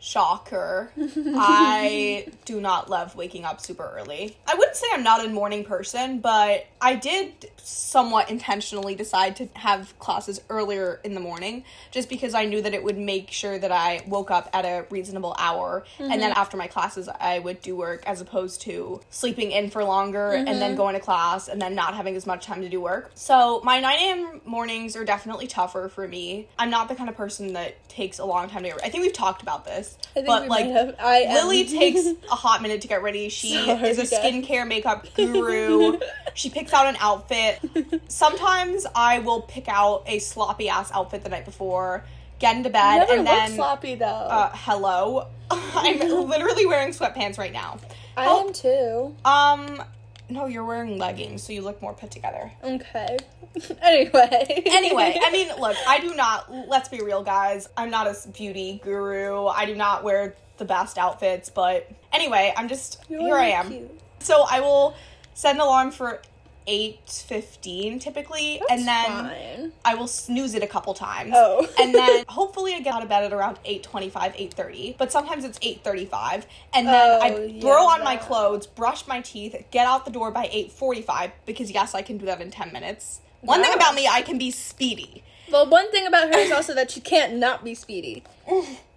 shocker. 0.00 0.90
I 0.96 2.28
do 2.44 2.60
not 2.60 2.88
love 2.88 3.16
waking 3.16 3.44
up 3.44 3.60
super 3.60 3.90
early. 3.96 4.36
I 4.46 4.54
wouldn't 4.54 4.76
say 4.76 4.86
I'm 4.92 5.02
not 5.02 5.24
a 5.24 5.28
morning 5.28 5.64
person, 5.64 6.20
but 6.20 6.66
I 6.80 6.94
did 6.94 7.50
somewhat 7.56 8.30
intentionally 8.30 8.94
decide 8.94 9.36
to 9.36 9.48
have 9.54 9.98
classes 9.98 10.40
earlier 10.48 11.00
in 11.04 11.14
the 11.14 11.20
morning 11.20 11.64
just 11.90 12.08
because 12.08 12.34
I 12.34 12.44
knew 12.44 12.62
that 12.62 12.74
it 12.74 12.82
would 12.82 12.98
make 12.98 13.30
sure 13.30 13.58
that 13.58 13.72
I 13.72 14.02
woke 14.06 14.30
up 14.30 14.48
at 14.52 14.64
a 14.64 14.86
reasonable 14.90 15.34
hour 15.38 15.84
and 15.98 16.10
then 16.10 16.30
mm-hmm. 16.30 16.38
after 16.38 16.56
my 16.56 16.66
classes 16.66 17.08
I 17.08 17.38
would 17.38 17.60
do 17.60 17.76
work 17.76 18.02
as 18.06 18.20
opposed 18.20 18.62
to 18.62 19.00
sleeping 19.10 19.52
in 19.52 19.70
for 19.70 19.84
longer 19.84 20.32
and 20.32 20.46
then 20.46 20.60
mm-hmm. 20.60 20.76
going 20.76 20.94
to 20.94 21.00
class 21.00 21.48
and 21.48 21.60
then 21.60 21.74
not 21.74 21.94
having 21.94 22.16
as 22.16 22.26
much 22.26 22.44
time 22.44 22.62
to 22.62 22.68
do 22.68 22.80
work. 22.80 23.10
So, 23.14 23.60
my 23.64 23.80
9 23.80 23.98
a.m. 23.98 24.40
mornings 24.44 24.96
are 24.96 25.04
definitely 25.04 25.46
tougher 25.46 25.88
for 25.88 26.06
me. 26.06 26.48
I'm 26.58 26.70
not 26.70 26.88
the 26.88 26.94
kind 26.94 27.08
of 27.08 27.16
person 27.16 27.52
that 27.54 27.88
takes 27.88 28.18
a 28.18 28.24
long 28.24 28.48
time 28.48 28.62
to 28.62 28.68
get 28.68 28.76
ready. 28.76 28.88
I 28.88 28.90
think 28.90 29.02
we've 29.02 29.12
talked 29.12 29.42
about 29.42 29.64
this. 29.64 29.87
I 30.10 30.14
think 30.14 30.26
but 30.26 30.48
like. 30.48 30.66
I. 30.98 31.32
Lily 31.34 31.64
takes 31.66 32.06
a 32.30 32.34
hot 32.34 32.62
minute 32.62 32.80
to 32.82 32.88
get 32.88 33.02
ready. 33.02 33.28
She 33.28 33.54
Sorry, 33.54 33.88
is 33.88 33.98
a 33.98 34.02
skincare 34.16 34.66
makeup 34.66 35.06
guru. 35.14 35.98
she 36.34 36.50
picks 36.50 36.72
out 36.72 36.86
an 36.86 36.96
outfit. 37.00 37.60
Sometimes 38.08 38.86
I 38.94 39.20
will 39.20 39.42
pick 39.42 39.68
out 39.68 40.02
a 40.06 40.18
sloppy 40.18 40.68
ass 40.68 40.90
outfit 40.92 41.22
the 41.22 41.28
night 41.28 41.44
before, 41.44 42.04
get 42.38 42.56
into 42.56 42.70
bed, 42.70 43.08
and 43.10 43.26
then 43.26 43.52
sloppy 43.52 43.94
though. 43.94 44.06
uh, 44.06 44.50
hello. 44.54 45.28
I'm 45.50 45.98
literally 46.28 46.66
wearing 46.66 46.90
sweatpants 46.90 47.38
right 47.38 47.52
now. 47.52 47.78
I 48.16 48.26
am 48.26 48.52
too. 48.52 49.14
Um, 49.24 49.82
no, 50.30 50.46
you're 50.46 50.64
wearing 50.64 50.98
leggings, 50.98 51.42
so 51.42 51.52
you 51.52 51.62
look 51.62 51.80
more 51.80 51.94
put 51.94 52.10
together. 52.10 52.52
Okay. 52.62 53.16
anyway. 53.82 54.62
Anyway, 54.66 55.18
I 55.22 55.30
mean, 55.30 55.48
look, 55.60 55.76
I 55.86 56.00
do 56.00 56.14
not, 56.14 56.52
let's 56.68 56.88
be 56.88 57.00
real, 57.00 57.22
guys. 57.22 57.68
I'm 57.76 57.90
not 57.90 58.06
a 58.06 58.28
beauty 58.28 58.80
guru. 58.84 59.46
I 59.46 59.64
do 59.66 59.74
not 59.74 60.04
wear 60.04 60.34
the 60.58 60.64
best 60.64 60.98
outfits, 60.98 61.50
but 61.50 61.90
anyway, 62.12 62.52
I'm 62.56 62.68
just, 62.68 63.02
You're 63.08 63.20
here 63.22 63.36
I 63.36 63.48
am. 63.48 63.68
cute. 63.68 64.00
So 64.20 64.44
I 64.50 64.60
will 64.60 64.94
set 65.34 65.54
an 65.54 65.60
alarm 65.60 65.92
for 65.92 66.20
8.15 66.68 68.00
typically, 68.00 68.60
That's 68.68 68.80
and 68.80 68.86
then 68.88 69.06
fine. 69.06 69.72
I 69.84 69.94
will 69.94 70.06
snooze 70.06 70.54
it 70.54 70.62
a 70.62 70.66
couple 70.66 70.94
times. 70.94 71.32
Oh. 71.34 71.66
and 71.80 71.94
then 71.94 72.24
hopefully 72.28 72.74
I 72.74 72.80
get 72.80 72.94
out 72.94 73.02
of 73.02 73.08
bed 73.08 73.24
at 73.24 73.32
around 73.32 73.58
8.25, 73.64 74.12
8.30, 74.12 74.98
but 74.98 75.10
sometimes 75.10 75.44
it's 75.44 75.58
8.35, 75.60 76.44
and 76.74 76.86
then 76.86 76.94
Oh, 76.94 77.20
I 77.20 77.44
yeah, 77.44 77.60
throw 77.60 77.86
on 77.86 78.04
my 78.04 78.16
clothes, 78.16 78.66
brush 78.66 79.06
my 79.06 79.20
teeth, 79.20 79.56
get 79.70 79.86
out 79.86 80.04
the 80.04 80.10
door 80.10 80.30
by 80.30 80.46
8.45, 80.48 81.32
because 81.46 81.70
yes, 81.70 81.94
I 81.94 82.02
can 82.02 82.18
do 82.18 82.26
that 82.26 82.40
in 82.40 82.50
10 82.50 82.72
minutes. 82.72 83.20
One 83.40 83.62
thing 83.62 83.72
about 83.72 83.94
me, 83.94 84.08
I 84.08 84.22
can 84.22 84.36
be 84.36 84.50
speedy. 84.50 85.22
Well, 85.50 85.68
one 85.68 85.90
thing 85.90 86.06
about 86.06 86.32
her 86.34 86.38
is 86.40 86.52
also 86.52 86.74
that 86.74 86.90
she 86.90 87.00
can't 87.00 87.34
not 87.36 87.64
be 87.64 87.74
speedy. 87.74 88.22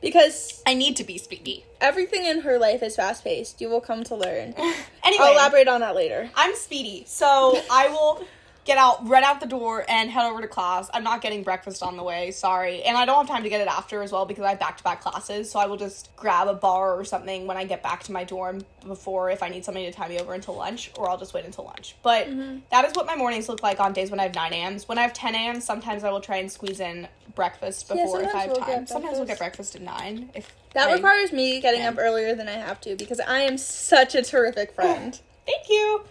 Because 0.02 0.62
I 0.66 0.74
need 0.74 0.96
to 0.98 1.04
be 1.04 1.18
speedy. 1.18 1.66
everything 1.80 2.26
in 2.26 2.42
her 2.42 2.58
life 2.58 2.82
is 2.84 2.96
fast 2.96 3.24
paced. 3.24 3.62
You 3.62 3.70
will 3.70 3.82
come 3.82 4.04
to 4.06 4.16
learn. 4.16 4.54
Anyway, 5.04 5.26
I'll 5.26 5.34
elaborate 5.34 5.68
on 5.68 5.82
that 5.82 5.96
later. 5.96 6.30
I'm 6.36 6.56
speedy, 6.56 7.04
so 7.08 7.60
I 7.72 7.90
will 7.90 8.24
get 8.66 8.78
out, 8.78 9.08
run 9.08 9.24
out 9.24 9.40
the 9.40 9.48
door, 9.48 9.86
and 9.88 10.10
head 10.10 10.30
over 10.30 10.42
to 10.42 10.48
class. 10.48 10.90
I'm 10.94 11.04
not 11.04 11.22
getting 11.22 11.44
breakfast 11.44 11.82
on 11.82 11.98
the 11.98 12.04
way, 12.04 12.32
sorry. 12.32 12.84
And 12.84 12.96
I 12.98 13.06
don't 13.06 13.18
have 13.18 13.28
time 13.28 13.44
to 13.44 13.50
get 13.50 13.62
it 13.62 13.68
after 13.68 14.02
as 14.04 14.12
well 14.12 14.26
because 14.26 14.44
I 14.44 14.50
have 14.50 14.60
back 14.60 14.78
to 14.78 14.84
back 14.84 15.02
classes. 15.02 15.50
So 15.50 15.60
I 15.60 15.66
will 15.66 15.78
just 15.78 16.16
grab 16.16 16.48
a 16.48 16.54
bar 16.54 16.94
or 17.00 17.04
something 17.04 17.48
when 17.48 17.58
I 17.58 17.66
get 17.66 17.82
back 17.82 18.04
to 18.04 18.12
my 18.12 18.24
dorm 18.24 18.64
before 18.86 19.30
if 19.32 19.42
I 19.42 19.50
need 19.50 19.66
somebody 19.66 19.86
to 19.86 19.92
tie 19.92 20.08
me 20.08 20.20
over 20.20 20.34
until 20.34 20.56
lunch, 20.56 20.92
or 20.98 21.10
I'll 21.10 21.18
just 21.18 21.34
wait 21.34 21.46
until 21.46 21.66
lunch. 21.66 21.96
But 22.04 22.28
mm-hmm. 22.28 22.60
that 22.72 22.86
is 22.86 22.94
what 22.94 23.06
my 23.06 23.16
mornings 23.16 23.50
look 23.50 23.64
like 23.64 23.80
on 23.80 23.94
days 23.94 24.12
when 24.12 24.20
I 24.20 24.24
have 24.24 24.36
9 24.36 24.54
a.m.s. 24.54 24.88
When 24.88 24.98
I 24.98 25.02
have 25.02 25.14
10 25.14 25.36
a.m., 25.36 25.62
sometimes 25.62 26.04
I 26.04 26.12
will 26.12 26.22
try 26.22 26.38
and 26.38 26.52
squeeze 26.52 26.80
in 26.80 27.08
breakfast 27.36 27.88
Yeah, 27.90 28.04
before 28.04 28.22
if 28.22 28.28
I 28.28 28.32
sometimes 28.32 28.42
have 28.42 28.50
we'll 28.50 28.60
time. 28.60 28.80
get 28.80 28.90
Sometimes 28.90 29.18
we'll 29.18 29.28
get 29.28 29.38
breakfast 29.40 29.76
at 29.76 29.82
9. 29.82 30.30
If 30.36 30.56
That 30.74 30.94
requires 30.94 31.32
me 31.32 31.62
getting 31.62 31.82
Yeah. 31.82 31.90
up 31.90 31.96
earlier 31.98 32.36
than 32.36 32.48
I 32.48 32.54
have 32.54 32.80
to 32.82 32.96
because 32.96 33.20
I 33.20 33.40
am 33.40 33.58
such 33.58 34.16
a 34.16 34.22
terrific 34.22 34.74
friend. 34.74 35.20
Thank 35.52 35.70
you. 35.70 36.02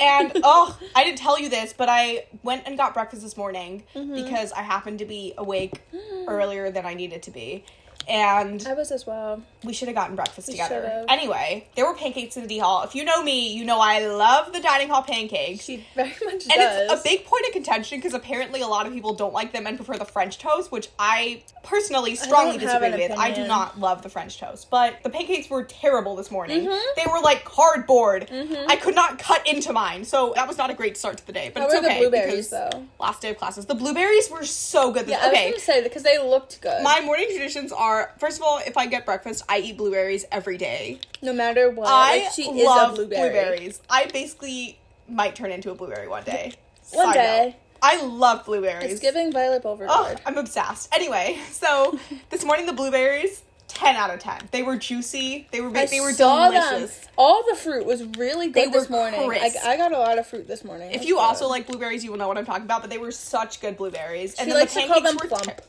And 0.00 0.32
oh, 0.44 0.78
I 0.94 1.04
didn't 1.04 1.18
tell 1.18 1.38
you 1.38 1.48
this, 1.48 1.72
but 1.76 1.88
I 1.88 2.26
went 2.42 2.62
and 2.66 2.76
got 2.76 2.94
breakfast 2.94 3.22
this 3.22 3.36
morning 3.36 3.82
Mm-hmm. 3.94 4.14
because 4.14 4.52
I 4.52 4.62
happened 4.62 4.98
to 5.00 5.04
be 5.04 5.34
awake 5.38 5.80
earlier 6.28 6.70
than 6.70 6.84
I 6.86 6.94
needed 6.94 7.22
to 7.24 7.30
be. 7.30 7.64
And 8.08 8.64
I 8.66 8.74
was 8.74 8.90
as 8.90 9.06
well. 9.06 9.42
we 9.62 9.72
should 9.72 9.88
have 9.88 9.94
gotten 9.94 10.16
breakfast 10.16 10.50
together. 10.50 10.82
should've. 10.82 11.06
Anyway, 11.08 11.66
there 11.74 11.86
were 11.86 11.94
pancakes 11.94 12.36
in 12.36 12.42
the 12.42 12.48
D 12.48 12.58
hall. 12.58 12.82
If 12.82 12.94
you 12.94 13.04
know 13.04 13.22
me, 13.22 13.52
you 13.54 13.64
know 13.64 13.78
I 13.80 14.06
love 14.06 14.52
the 14.52 14.60
dining 14.60 14.88
hall 14.88 15.02
pancakes. 15.02 15.64
She 15.64 15.84
very 15.94 16.08
much 16.24 16.32
does. 16.32 16.42
And 16.48 16.54
does. 16.56 16.92
it's 16.92 17.00
a 17.00 17.04
big 17.04 17.24
point 17.24 17.46
of 17.46 17.52
contention 17.52 17.98
because 17.98 18.14
apparently 18.14 18.60
a 18.60 18.66
lot 18.66 18.86
of 18.86 18.92
people 18.92 19.14
don't 19.14 19.32
like 19.32 19.52
them 19.52 19.66
and 19.66 19.76
prefer 19.76 19.96
the 19.96 20.04
French 20.04 20.38
toast, 20.38 20.70
which 20.70 20.88
I 20.98 21.42
personally 21.62 22.14
strongly 22.14 22.58
don't 22.58 22.66
disagree 22.80 23.08
with. 23.08 23.18
I 23.18 23.30
do 23.32 23.46
not 23.46 23.80
love 23.80 24.02
the 24.02 24.10
French 24.10 24.38
toast, 24.38 24.68
but 24.70 25.02
the 25.02 25.10
pancakes 25.10 25.48
were 25.48 25.64
terrible 25.64 26.14
this 26.16 26.30
morning. 26.30 26.66
Mhm. 26.66 26.82
They 26.96 27.04
were 27.10 27.20
like 27.20 27.44
cardboard. 27.44 28.28
Mhm. 28.30 28.64
I 28.68 28.76
could 28.76 28.94
not 28.94 29.18
cut 29.18 29.46
into 29.46 29.72
mine, 29.72 30.04
so 30.04 30.32
that 30.36 30.46
was 30.46 30.58
not 30.58 30.70
a 30.70 30.74
great 30.74 30.96
start 30.96 31.16
to 31.18 31.26
the 31.26 31.32
day. 31.32 31.50
But 31.52 31.60
How 31.62 31.66
it's 31.68 31.74
okay 31.76 31.94
the 31.94 32.00
blueberries 32.00 32.50
because 32.50 32.70
though? 32.72 32.84
last 33.00 33.22
day 33.22 33.30
of 33.30 33.38
classes, 33.38 33.66
the 33.66 33.74
blueberries 33.74 34.28
were 34.30 34.44
so 34.44 34.90
good. 34.92 35.06
This, 35.06 35.12
Yeah, 35.12 35.24
I 35.24 35.28
was 35.28 35.32
okay, 35.38 35.50
gonna 35.50 35.60
say 35.60 35.82
because 35.82 36.02
they 36.02 36.18
looked 36.18 36.60
good. 36.60 36.82
my 36.82 37.00
morning 37.00 37.28
traditions 37.30 37.72
are 37.72 37.93
first 38.18 38.38
of 38.38 38.42
all, 38.44 38.60
if 38.66 38.76
I 38.76 38.86
get 38.86 39.04
breakfast, 39.06 39.44
I 39.48 39.58
eat 39.58 39.76
blueberries 39.76 40.24
every 40.32 40.56
day. 40.56 40.98
no 41.22 41.32
matter 41.32 41.70
what, 41.70 41.88
I 41.88 42.24
like, 42.24 42.32
she 42.32 42.42
is 42.44 42.64
love 42.66 42.94
blueberry. 42.96 43.30
blueberries. 43.30 43.80
I 43.90 44.06
basically 44.06 44.78
might 45.08 45.34
turn 45.36 45.50
into 45.50 45.70
a 45.70 45.74
blueberry 45.74 46.08
one 46.08 46.24
day. 46.24 46.52
One 46.92 47.06
Side 47.06 47.14
day. 47.14 47.44
note. 47.46 47.54
I 47.82 48.02
love 48.02 48.46
blueberries. 48.46 48.92
It's 48.92 49.00
giving 49.00 49.30
Violet 49.32 49.62
Oh, 49.64 50.14
I'm 50.24 50.38
obsessed. 50.38 50.94
Anyway, 50.94 51.38
so 51.50 51.98
this 52.30 52.44
morning 52.44 52.64
the 52.66 52.72
blueberries, 52.72 53.42
ten 53.68 53.96
out 53.96 54.08
of 54.10 54.20
ten. 54.20 54.38
They 54.52 54.62
were 54.62 54.76
juicy. 54.76 55.46
They 55.52 55.60
were 55.60 55.68
I 55.76 55.84
they 55.86 56.00
were 56.00 56.12
delicious. 56.12 56.96
them. 56.98 57.08
All 57.18 57.44
the 57.50 57.56
fruit 57.56 57.84
was 57.84 58.02
really 58.16 58.48
They 58.48 58.64
good 58.64 58.72
this 58.72 58.88
were 58.88 58.96
morning. 58.96 59.20
I, 59.20 59.26
crisp. 59.26 59.66
I 59.66 59.76
got 59.76 59.92
a 59.92 59.98
lot 59.98 60.18
of 60.18 60.26
fruit 60.26 60.48
this 60.48 60.64
morning. 60.64 60.92
If 60.92 61.04
you 61.04 61.16
was 61.16 61.24
also 61.26 61.48
like 61.48 61.66
blueberries, 61.66 62.02
you 62.04 62.10
will 62.10 62.18
know 62.18 62.28
what 62.28 62.38
I'm 62.38 62.46
talking 62.46 62.64
about. 62.64 62.80
But 62.80 62.88
they 62.90 62.98
were 62.98 63.12
such 63.12 63.60
good 63.60 63.76
blueberries. 63.76 64.34
she 64.38 64.50
then 64.50 64.60
likes 64.60 64.72
the 64.74 64.80
to 64.82 64.86
call 64.86 65.00
them 65.02 65.16
pancakes 65.18 65.22
were 65.22 65.28
plump. 65.28 65.58
ter- 65.58 65.64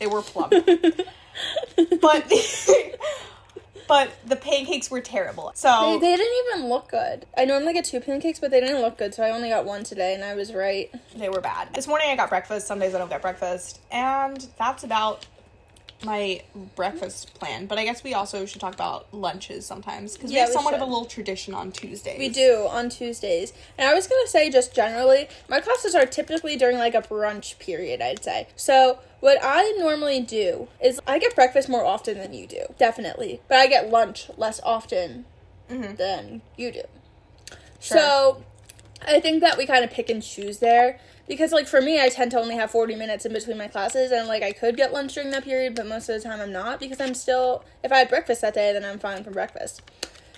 they 0.00 0.06
were 0.06 0.22
plump. 0.22 0.52
but 2.00 2.32
but 3.88 4.10
the 4.26 4.36
pancakes 4.36 4.90
were 4.90 5.00
terrible. 5.00 5.52
So 5.54 5.98
They, 6.00 6.10
they 6.10 6.16
didn't 6.16 6.34
even 6.54 6.68
look 6.68 6.90
good. 6.90 7.26
I 7.36 7.44
normally 7.44 7.72
get 7.72 7.84
two 7.84 8.00
pancakes, 8.00 8.38
but 8.38 8.50
they 8.50 8.60
didn't 8.60 8.80
look 8.82 8.98
good, 8.98 9.14
so 9.14 9.22
I 9.22 9.30
only 9.30 9.48
got 9.48 9.64
one 9.64 9.84
today, 9.84 10.14
and 10.14 10.22
I 10.24 10.34
was 10.34 10.52
right. 10.52 10.90
They 11.16 11.28
were 11.28 11.40
bad. 11.40 11.72
This 11.74 11.86
morning 11.88 12.08
I 12.10 12.16
got 12.16 12.28
breakfast. 12.28 12.66
Some 12.66 12.78
days 12.78 12.94
I 12.94 12.98
don't 12.98 13.08
get 13.08 13.22
breakfast. 13.22 13.80
And 13.90 14.46
that's 14.58 14.84
about 14.84 15.26
my 16.04 16.42
breakfast 16.76 17.34
plan. 17.34 17.66
But 17.66 17.78
I 17.78 17.84
guess 17.84 18.04
we 18.04 18.14
also 18.14 18.46
should 18.46 18.60
talk 18.60 18.74
about 18.74 19.12
lunches 19.12 19.66
sometimes 19.66 20.14
because 20.14 20.30
we 20.30 20.36
Yeah, 20.36 20.42
have 20.42 20.50
we 20.50 20.54
somewhat 20.54 20.74
of 20.74 20.80
a 20.80 20.84
little 20.84 21.06
tradition 21.06 21.54
on 21.54 21.72
Tuesdays. 21.72 22.18
We 22.18 22.28
do 22.28 22.66
on 22.70 22.88
Tuesdays. 22.88 23.52
And 23.76 23.88
I 23.88 23.94
was 23.94 24.06
going 24.06 24.22
to 24.24 24.30
say, 24.30 24.50
just 24.50 24.74
generally, 24.74 25.28
my 25.48 25.60
classes 25.60 25.94
are 25.94 26.06
typically 26.06 26.56
during 26.56 26.78
like 26.78 26.94
a 26.94 27.02
brunch 27.02 27.58
period, 27.58 28.00
I'd 28.00 28.22
say. 28.22 28.46
So, 28.54 28.98
what 29.20 29.38
I 29.42 29.74
normally 29.78 30.20
do 30.20 30.68
is 30.82 31.00
I 31.06 31.18
get 31.18 31.34
breakfast 31.34 31.68
more 31.68 31.84
often 31.84 32.18
than 32.18 32.32
you 32.32 32.46
do, 32.46 32.74
definitely. 32.78 33.40
But 33.48 33.58
I 33.58 33.66
get 33.66 33.90
lunch 33.90 34.30
less 34.36 34.60
often 34.62 35.24
Mhm. 35.68 35.96
than 35.96 36.42
you 36.56 36.72
do. 36.72 36.82
Sure. 37.80 37.98
So, 37.98 38.42
I 39.06 39.20
think 39.20 39.40
that 39.42 39.56
we 39.56 39.66
kind 39.66 39.84
of 39.84 39.90
pick 39.90 40.10
and 40.10 40.22
choose 40.22 40.58
there. 40.58 40.98
Because, 41.28 41.52
like, 41.52 41.66
for 41.66 41.82
me, 41.82 42.00
I 42.00 42.08
tend 42.08 42.30
to 42.30 42.40
only 42.40 42.54
have 42.54 42.70
40 42.70 42.94
minutes 42.96 43.26
in 43.26 43.34
between 43.34 43.58
my 43.58 43.68
classes, 43.68 44.10
and, 44.10 44.26
like, 44.26 44.42
I 44.42 44.52
could 44.52 44.78
get 44.78 44.94
lunch 44.94 45.12
during 45.12 45.30
that 45.32 45.44
period, 45.44 45.74
but 45.74 45.86
most 45.86 46.08
of 46.08 46.20
the 46.20 46.26
time 46.26 46.40
I'm 46.40 46.52
not 46.52 46.80
because 46.80 47.00
I'm 47.02 47.12
still, 47.12 47.62
if 47.84 47.92
I 47.92 47.98
had 47.98 48.08
breakfast 48.08 48.40
that 48.40 48.54
day, 48.54 48.72
then 48.72 48.82
I'm 48.82 48.98
fine 48.98 49.22
for 49.24 49.30
breakfast. 49.30 49.82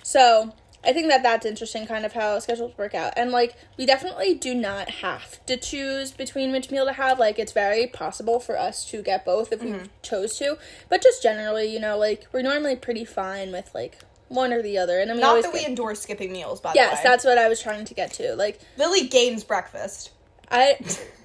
So, 0.03 0.51
I 0.83 0.93
think 0.93 1.09
that 1.09 1.21
that's 1.21 1.45
interesting, 1.45 1.85
kind 1.85 2.05
of 2.05 2.13
how 2.13 2.39
schedules 2.39 2.75
work 2.77 2.95
out. 2.95 3.13
And, 3.15 3.31
like, 3.31 3.55
we 3.77 3.85
definitely 3.85 4.33
do 4.33 4.55
not 4.55 4.89
have 4.89 5.45
to 5.45 5.55
choose 5.57 6.11
between 6.11 6.51
which 6.51 6.71
meal 6.71 6.85
to 6.85 6.93
have. 6.93 7.19
Like, 7.19 7.37
it's 7.37 7.51
very 7.51 7.87
possible 7.87 8.39
for 8.39 8.57
us 8.57 8.83
to 8.89 9.01
get 9.03 9.23
both 9.23 9.53
if 9.53 9.61
we 9.61 9.71
mm-hmm. 9.71 9.85
chose 10.01 10.37
to. 10.39 10.57
But 10.89 11.03
just 11.03 11.21
generally, 11.21 11.71
you 11.71 11.79
know, 11.79 11.97
like, 11.97 12.25
we're 12.31 12.41
normally 12.41 12.75
pretty 12.75 13.05
fine 13.05 13.51
with, 13.51 13.69
like, 13.75 13.99
one 14.27 14.51
or 14.51 14.61
the 14.61 14.77
other. 14.77 14.99
And 14.99 15.09
then 15.09 15.17
we 15.17 15.21
Not 15.21 15.43
that 15.43 15.53
we 15.53 15.59
get- 15.59 15.69
endorse 15.69 16.01
skipping 16.01 16.31
meals, 16.31 16.61
by 16.61 16.71
Yes, 16.73 16.73
the 16.73 16.79
way. 16.79 16.91
Yes, 16.95 17.03
that's 17.03 17.25
what 17.25 17.37
I 17.37 17.47
was 17.47 17.61
trying 17.61 17.85
to 17.85 17.93
get 17.93 18.13
to. 18.13 18.35
Like, 18.35 18.59
Lily 18.77 19.07
gains 19.07 19.43
breakfast. 19.43 20.11
I 20.51 20.77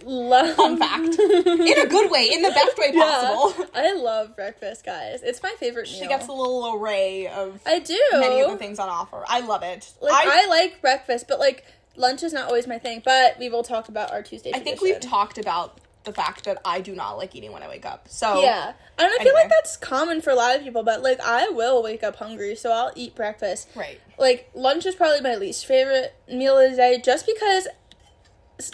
love 0.04 0.54
Fun 0.54 0.78
fact. 0.78 1.18
In 1.18 1.78
a 1.78 1.86
good 1.86 2.10
way, 2.10 2.30
in 2.32 2.42
the 2.42 2.50
best 2.50 2.78
way 2.78 2.92
possible. 2.94 3.54
Yeah, 3.58 3.66
I 3.74 3.92
love 3.94 4.36
breakfast, 4.36 4.84
guys. 4.84 5.22
It's 5.22 5.42
my 5.42 5.54
favorite 5.58 5.88
meal. 5.90 6.00
She 6.00 6.06
gets 6.06 6.28
a 6.28 6.32
little 6.32 6.74
array 6.74 7.26
of 7.26 7.60
I 7.66 7.80
do. 7.80 7.98
many 8.12 8.40
of 8.40 8.50
the 8.50 8.56
things 8.56 8.78
on 8.78 8.88
offer. 8.88 9.24
I 9.26 9.40
love 9.40 9.62
it. 9.62 9.92
Like 10.00 10.12
I, 10.14 10.44
I, 10.44 10.46
like 10.46 10.80
breakfast, 10.80 11.26
but 11.28 11.38
like 11.40 11.64
lunch 11.96 12.22
is 12.22 12.32
not 12.32 12.46
always 12.46 12.66
my 12.66 12.78
thing. 12.78 13.02
But 13.04 13.38
we 13.38 13.48
will 13.48 13.64
talk 13.64 13.88
about 13.88 14.12
our 14.12 14.22
Tuesday. 14.22 14.52
I 14.54 14.60
think 14.60 14.80
we've 14.80 15.00
talked 15.00 15.38
about 15.38 15.80
the 16.04 16.12
fact 16.12 16.44
that 16.44 16.58
I 16.64 16.80
do 16.80 16.94
not 16.94 17.18
like 17.18 17.34
eating 17.34 17.50
when 17.50 17.64
I 17.64 17.68
wake 17.68 17.84
up. 17.84 18.06
So 18.08 18.40
Yeah, 18.40 18.74
and 18.96 19.10
I 19.12 19.24
feel 19.24 19.34
like 19.34 19.48
that's 19.48 19.76
common 19.76 20.20
for 20.20 20.30
a 20.30 20.36
lot 20.36 20.56
of 20.56 20.62
people. 20.62 20.84
But 20.84 21.02
like, 21.02 21.18
I 21.20 21.48
will 21.48 21.82
wake 21.82 22.04
up 22.04 22.14
hungry, 22.16 22.54
so 22.54 22.70
I'll 22.70 22.92
eat 22.94 23.16
breakfast. 23.16 23.68
right. 23.74 24.00
Like 24.18 24.48
lunch 24.54 24.86
is 24.86 24.94
probably 24.94 25.20
my 25.20 25.34
least 25.34 25.66
favorite 25.66 26.14
meal 26.28 26.58
of 26.58 26.70
the 26.70 26.76
day, 26.76 27.00
just 27.04 27.26
because 27.26 27.66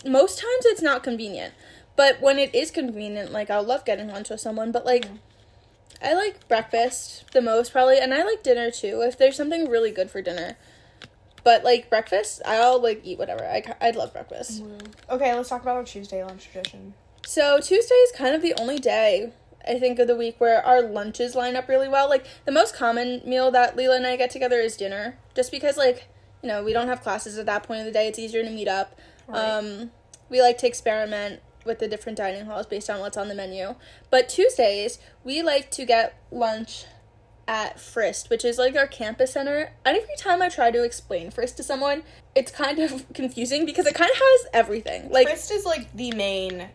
most 0.04 0.38
times 0.38 0.66
it's 0.66 0.82
not 0.82 1.02
convenient. 1.02 1.54
But 1.96 2.20
when 2.20 2.38
it 2.38 2.54
is 2.54 2.70
convenient, 2.70 3.32
like 3.32 3.50
I'll 3.50 3.62
love 3.62 3.84
getting 3.84 4.08
lunch 4.08 4.30
with 4.30 4.40
someone. 4.40 4.72
But 4.72 4.86
like, 4.86 5.06
I 6.02 6.14
like 6.14 6.48
breakfast 6.48 7.30
the 7.32 7.42
most 7.42 7.72
probably, 7.72 7.98
and 7.98 8.14
I 8.14 8.22
like 8.22 8.42
dinner 8.42 8.70
too. 8.70 9.02
If 9.02 9.18
there's 9.18 9.36
something 9.36 9.68
really 9.68 9.90
good 9.90 10.10
for 10.10 10.22
dinner, 10.22 10.56
but 11.44 11.64
like 11.64 11.90
breakfast, 11.90 12.40
I'll 12.46 12.80
like 12.80 13.02
eat 13.04 13.18
whatever. 13.18 13.44
I 13.44 13.62
I 13.80 13.90
love 13.90 14.12
breakfast. 14.12 14.62
Mm-hmm. 14.62 15.14
Okay, 15.14 15.34
let's 15.34 15.48
talk 15.48 15.62
about 15.62 15.76
our 15.76 15.84
Tuesday 15.84 16.24
lunch 16.24 16.48
tradition. 16.50 16.94
So 17.26 17.60
Tuesday 17.60 17.94
is 17.94 18.12
kind 18.12 18.34
of 18.34 18.42
the 18.42 18.54
only 18.58 18.78
day 18.78 19.32
I 19.66 19.78
think 19.78 19.98
of 19.98 20.08
the 20.08 20.16
week 20.16 20.40
where 20.40 20.64
our 20.64 20.82
lunches 20.82 21.34
line 21.34 21.56
up 21.56 21.68
really 21.68 21.88
well. 21.88 22.08
Like 22.08 22.26
the 22.44 22.52
most 22.52 22.74
common 22.74 23.22
meal 23.24 23.50
that 23.50 23.76
Leila 23.76 23.96
and 23.96 24.06
I 24.06 24.16
get 24.16 24.30
together 24.30 24.56
is 24.56 24.76
dinner, 24.76 25.18
just 25.34 25.50
because 25.50 25.76
like 25.76 26.08
you 26.42 26.48
know 26.48 26.64
we 26.64 26.72
don't 26.72 26.88
have 26.88 27.02
classes 27.02 27.38
at 27.38 27.46
that 27.46 27.64
point 27.64 27.80
of 27.80 27.86
the 27.86 27.92
day. 27.92 28.08
It's 28.08 28.18
easier 28.18 28.42
to 28.42 28.50
meet 28.50 28.68
up. 28.68 28.98
Right. 29.29 29.38
Um, 29.38 29.91
we 30.29 30.41
like 30.41 30.59
to 30.59 30.67
experiment 30.67 31.41
with 31.64 31.79
the 31.79 31.88
different 31.88 32.19
dining 32.19 32.47
halls 32.47 32.67
based 32.67 32.91
on 32.91 33.00
what's 33.00 33.17
on 33.17 33.29
the 33.29 33.35
menu. 33.35 33.75
But 34.11 34.29
Tuesdays 34.29 34.99
we 35.25 35.43
like 35.43 35.71
to 35.73 35.85
get 35.85 36.21
lunch 36.31 36.85
at 37.49 37.76
Frist, 37.76 38.31
which 38.31 38.45
is 38.45 38.59
like 38.59 38.76
our 38.76 38.87
campus 38.87 39.33
center. 39.33 39.73
And 39.85 39.97
every 39.97 40.17
time 40.17 40.43
I 40.43 40.49
try 40.49 40.71
to 40.71 40.83
explain 40.85 41.31
Frist 41.31 41.57
to 41.57 41.62
someone, 41.62 42.02
it's 42.35 42.50
kind 42.50 42.79
of 42.79 43.05
confusing 43.14 43.67
because 43.67 43.87
it 43.87 43.95
kind 43.95 44.11
of 44.11 44.17
has 44.17 44.47
everything. 44.52 45.11
Like 45.11 45.29
Frist 45.29 45.52
is 45.52 45.64
like 45.64 45.95
the 45.95 46.12
main 46.12 46.69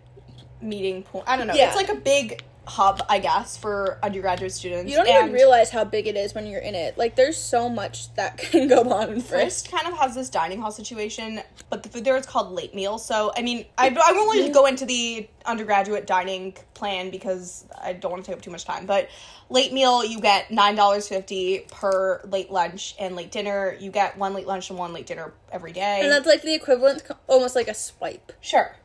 meeting 0.61 1.03
point. 1.03 1.25
I 1.27 1.37
don't 1.37 1.47
know. 1.47 1.53
Yeah. 1.53 1.67
It's 1.67 1.75
like 1.75 1.89
a 1.89 1.95
big 1.95 2.43
hub, 2.67 3.01
I 3.09 3.19
guess, 3.19 3.55
for 3.55 3.97
undergraduate 4.03 4.51
students. 4.51 4.91
You 4.91 4.97
don't 4.97 5.07
and 5.07 5.29
even 5.29 5.33
realize 5.33 5.69
how 5.69 5.85
big 5.85 6.05
it 6.05 6.17
is 6.17 6.35
when 6.35 6.45
you're 6.45 6.61
in 6.61 6.75
it. 6.75 6.97
Like, 6.97 7.15
there's 7.15 7.37
so 7.37 7.69
much 7.69 8.13
that 8.15 8.37
can 8.37 8.67
go 8.67 8.81
on 8.91 9.13
in. 9.13 9.21
Frist 9.21 9.71
kind 9.71 9.87
of 9.87 9.97
has 9.97 10.13
this 10.13 10.29
dining 10.29 10.59
hall 10.59 10.71
situation, 10.71 11.41
but 11.69 11.83
the 11.83 11.89
food 11.89 12.03
there 12.03 12.17
is 12.17 12.25
called 12.25 12.51
late 12.51 12.75
meal. 12.75 12.97
So, 12.97 13.31
I 13.35 13.41
mean, 13.41 13.65
I, 13.77 13.87
I 13.87 14.11
won't 14.11 14.35
really 14.35 14.51
go 14.51 14.65
into 14.65 14.85
the 14.85 15.27
undergraduate 15.45 16.05
dining 16.05 16.55
plan 16.73 17.09
because 17.09 17.65
I 17.81 17.93
don't 17.93 18.11
want 18.11 18.25
to 18.25 18.31
take 18.31 18.37
up 18.37 18.43
too 18.43 18.51
much 18.51 18.65
time. 18.65 18.85
But 18.85 19.09
late 19.49 19.71
meal, 19.71 20.03
you 20.03 20.19
get 20.19 20.49
$9.50 20.49 21.71
per 21.71 22.21
late 22.25 22.51
lunch, 22.51 22.95
and 22.99 23.15
late 23.15 23.31
dinner, 23.31 23.77
you 23.79 23.91
get 23.91 24.17
one 24.17 24.33
late 24.33 24.45
lunch 24.45 24.69
and 24.69 24.77
one 24.77 24.93
late 24.93 25.07
dinner 25.07 25.33
every 25.51 25.71
day. 25.71 26.01
And 26.01 26.11
that's 26.11 26.27
like 26.27 26.41
the 26.41 26.53
equivalent, 26.53 27.03
almost 27.27 27.55
like 27.55 27.69
a 27.69 27.73
swipe. 27.73 28.33
Sure. 28.41 28.75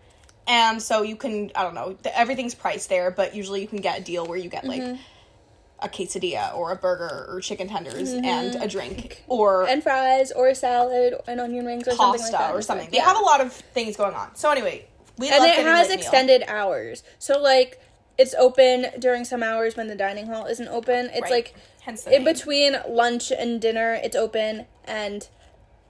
And 0.46 0.82
so 0.82 1.02
you 1.02 1.16
can, 1.16 1.52
I 1.54 1.62
don't 1.62 1.75
know, 1.75 1.96
everything's 2.14 2.54
priced 2.54 2.88
there, 2.88 3.11
but 3.11 3.34
usually 3.34 3.61
you 3.61 3.68
can 3.68 3.80
get 3.80 4.00
a 4.00 4.02
deal 4.02 4.26
where 4.26 4.38
you 4.38 4.49
get 4.49 4.64
like 4.64 4.82
mm-hmm. 4.82 5.00
a 5.80 5.88
quesadilla 5.88 6.54
or 6.54 6.72
a 6.72 6.76
burger 6.76 7.26
or 7.28 7.40
chicken 7.40 7.68
tenders 7.68 8.12
mm-hmm. 8.12 8.25
and 8.25 8.56
a 8.56 8.66
drink 8.66 9.22
or 9.28 9.68
And 9.68 9.82
fries, 9.82 10.32
or 10.32 10.49
a 10.49 10.54
salad, 10.54 11.14
and 11.28 11.40
onion 11.40 11.64
rings, 11.64 11.87
or 11.87 11.92
something 11.92 12.20
like 12.20 12.32
pasta 12.32 12.32
that. 12.38 12.54
or 12.54 12.62
something. 12.62 12.90
They 12.90 12.96
yeah. 12.96 13.04
have 13.04 13.16
a 13.16 13.22
lot 13.25 13.40
of 13.40 13.52
things 13.52 13.96
going 13.96 14.14
on. 14.14 14.34
So 14.34 14.50
anyway, 14.50 14.87
we 15.16 15.28
And 15.30 15.38
love 15.38 15.49
it 15.49 15.64
has 15.64 15.88
late 15.88 15.96
meal. 15.96 15.99
extended 15.99 16.42
hours. 16.49 17.04
So, 17.18 17.40
like, 17.40 17.80
it's 18.18 18.34
open 18.34 18.87
during 18.99 19.25
some 19.25 19.42
hours 19.42 19.76
when 19.76 19.87
the 19.87 19.94
dining 19.94 20.26
hall 20.26 20.46
isn't 20.46 20.68
open. 20.68 21.06
It's 21.12 21.22
Right. 21.22 21.30
like 21.30 21.54
Hence 21.82 22.04
in 22.06 22.12
name. 22.12 22.25
between 22.25 22.76
lunch 22.88 23.30
and 23.30 23.61
dinner, 23.61 23.94
it's 23.94 24.16
open, 24.16 24.66
and 24.84 25.28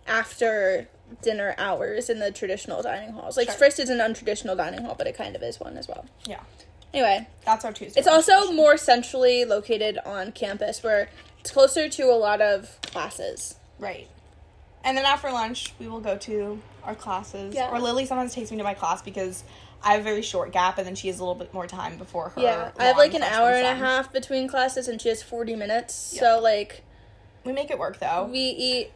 after 0.06 0.88
dinner 1.20 1.54
hours 1.58 2.08
in 2.08 2.18
the 2.18 2.30
traditional 2.30 2.82
dining 2.82 3.12
halls. 3.12 3.36
Like 3.36 3.50
Sure. 3.50 3.68
Frist 3.68 3.78
is 3.80 3.90
an 3.90 3.98
untraditional 3.98 4.56
dining 4.56 4.82
hall, 4.84 4.94
but 4.96 5.06
it 5.06 5.16
kind 5.16 5.36
of 5.36 5.42
is 5.42 5.58
one 5.60 5.76
as 5.76 5.88
well. 5.88 6.06
Yeah. 6.26 6.40
Anyway, 6.94 7.26
That's 7.44 7.64
our 7.64 7.72
Tuesday. 7.72 7.98
it's 8.00 8.08
also 8.08 8.52
more 8.52 8.76
centrally 8.76 9.44
located 9.44 9.98
on 10.04 10.32
campus 10.32 10.82
where 10.82 11.08
it's 11.40 11.50
closer 11.50 11.88
to 11.88 12.02
a 12.04 12.16
lot 12.16 12.40
of 12.40 12.78
classes. 12.82 13.56
Right. 13.78 14.08
And 14.84 14.96
then 14.96 15.04
after 15.04 15.30
lunch, 15.30 15.72
we 15.78 15.88
will 15.88 16.00
go 16.00 16.16
to 16.18 16.60
our 16.84 16.94
classes. 16.94 17.54
Yeah. 17.54 17.70
Or 17.70 17.80
Lily 17.80 18.04
sometimes 18.04 18.34
takes 18.34 18.50
me 18.50 18.58
to 18.58 18.64
my 18.64 18.74
class 18.74 19.00
because 19.00 19.42
I 19.82 19.92
have 19.92 20.00
a 20.00 20.04
very 20.04 20.22
short 20.22 20.52
gap 20.52 20.76
and 20.78 20.86
then 20.86 20.94
she 20.94 21.08
has 21.08 21.18
a 21.18 21.22
little 21.22 21.34
bit 21.34 21.54
more 21.54 21.66
time 21.66 21.96
before 21.98 22.30
her. 22.30 22.40
Yeah, 22.40 22.70
I 22.78 22.84
have 22.86 22.96
like 22.98 23.14
an 23.14 23.22
hour 23.22 23.50
and 23.50 23.66
a 23.66 23.74
half 23.74 24.12
between 24.12 24.46
classes, 24.48 24.86
and 24.86 25.00
she 25.00 25.08
has 25.08 25.22
40 25.22 25.56
minutes. 25.56 26.12
Yeah. 26.14 26.20
So, 26.20 26.40
like, 26.40 26.82
We 27.44 27.52
make 27.52 27.70
it 27.70 27.78
work 27.78 27.98
though. 27.98 28.28
we 28.30 28.38
eat 28.40 28.90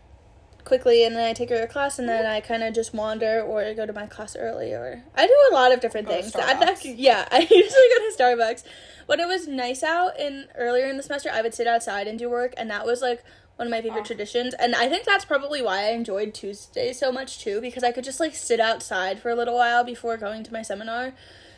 quickly 0.66 1.04
and 1.04 1.16
then 1.16 1.24
I 1.26 1.32
take 1.32 1.48
her 1.48 1.58
to 1.60 1.66
class 1.66 1.98
and 1.98 2.06
then 2.08 2.26
I 2.26 2.40
kind 2.40 2.62
of 2.62 2.74
just 2.74 2.92
wander 2.92 3.40
or 3.40 3.72
go 3.72 3.86
to 3.86 3.92
my 3.94 4.06
class 4.06 4.36
early 4.36 4.72
or 4.72 5.02
I 5.14 5.26
do 5.26 5.34
a 5.50 5.54
lot 5.54 5.72
of 5.72 5.80
different 5.80 6.06
things. 6.08 6.34
I- 6.34 6.52
Starbucks. 6.54 6.82
that- 6.82 6.84
yeah, 6.96 7.26
I 7.32 7.38
usually 7.38 7.56
go 7.56 7.64
to 7.70 8.12
Starbucks. 8.18 8.64
When 9.06 9.20
it 9.20 9.26
was 9.28 9.46
nice 9.48 9.82
out 9.82 10.18
in 10.20 10.46
earlier 10.56 10.86
in 10.86 10.96
the 10.98 11.02
semester, 11.02 11.30
I 11.32 11.40
would 11.40 11.54
sit 11.54 11.66
outside 11.66 12.06
and 12.08 12.18
do 12.18 12.28
work 12.28 12.52
and 12.58 12.68
that 12.70 12.84
was 12.84 13.00
like 13.00 13.24
one 13.56 13.68
of 13.68 13.70
my 13.70 13.80
favorite 13.80 14.00
Oh. 14.00 14.04
traditions 14.04 14.52
and 14.54 14.74
I 14.74 14.88
think 14.88 15.04
that's 15.06 15.24
probably 15.24 15.62
why 15.62 15.86
I 15.86 15.90
enjoyed 15.92 16.34
Tuesday 16.34 16.92
so 16.92 17.10
much 17.10 17.38
too 17.38 17.60
because 17.62 17.82
I 17.82 17.92
could 17.92 18.04
just 18.04 18.20
like 18.20 18.34
sit 18.34 18.60
outside 18.60 19.18
for 19.20 19.30
a 19.30 19.34
little 19.34 19.54
while 19.54 19.82
before 19.84 20.16
going 20.18 20.44
to 20.44 20.52
my 20.52 20.60
seminar. 20.62 21.14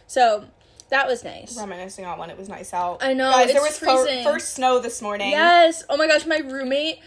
So, 0.07 0.45
that 0.91 1.07
was 1.07 1.23
nice. 1.23 1.55
Reminiscing 1.59 2.07
on 2.07 2.19
when 2.19 2.31
it 2.31 2.39
was 2.39 2.49
nice 2.49 2.73
out. 2.73 3.03
I 3.03 3.13
know, 3.13 3.31
Guys, 3.31 3.53
there 3.53 3.61
was 3.61 3.79
freezing. 3.79 4.25
first 4.25 4.55
snow 4.55 4.79
this 4.79 5.03
morning. 5.03 5.33
Yes. 5.33 5.83
Oh 5.91 5.99
my 5.99 6.07
gosh, 6.07 6.25
my 6.25 6.39
roommate, 6.39 7.01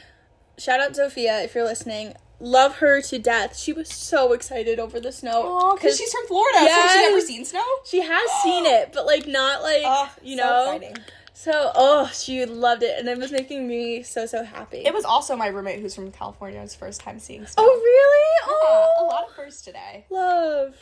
shout 0.57 0.79
out 0.79 0.95
Sophia 0.95 1.41
if 1.41 1.55
you're 1.55 1.63
listening. 1.65 2.13
Love 2.39 2.77
her 2.77 3.01
to 3.03 3.19
death. 3.19 3.55
She 3.57 3.71
was 3.71 3.87
so 3.87 4.33
excited 4.33 4.79
over 4.79 4.99
the 4.99 5.11
snow. 5.11 5.43
Oh, 5.45 5.75
because 5.75 5.95
she's 5.97 6.11
from 6.11 6.25
Florida, 6.27 6.57
so 6.59 6.65
Yes. 6.65 6.93
she 6.93 7.01
never 7.01 7.21
seen 7.21 7.45
snow. 7.45 7.63
she 7.85 8.01
has 8.01 8.31
seen 8.43 8.65
it, 8.65 8.91
but 8.93 9.05
like 9.05 9.27
not 9.27 9.61
like 9.61 9.83
Oh, 9.85 10.09
you 10.23 10.37
so 10.37 10.43
know. 10.43 10.71
exciting. 10.75 10.97
So 11.33 11.71
oh, 11.75 12.09
she 12.13 12.43
loved 12.45 12.81
it, 12.83 12.97
and 12.99 13.07
it 13.07 13.17
was 13.17 13.31
making 13.31 13.67
me 13.67 14.01
so 14.03 14.25
so 14.25 14.43
happy. 14.43 14.79
It 14.85 14.93
was 14.93 15.05
also 15.05 15.35
my 15.35 15.47
roommate 15.47 15.81
who's 15.81 15.93
from 15.95 16.11
California. 16.11 16.59
His 16.61 16.73
first 16.75 17.01
time 17.01 17.19
seeing 17.19 17.45
snow. 17.45 17.63
oh 17.63 17.67
really? 17.83 18.27
Yeah, 18.47 18.67
Oh, 18.99 19.03
a 19.03 19.05
lot 19.05 19.29
of 19.29 19.35
firsts 19.35 19.61
today. 19.61 20.05
love. 20.09 20.75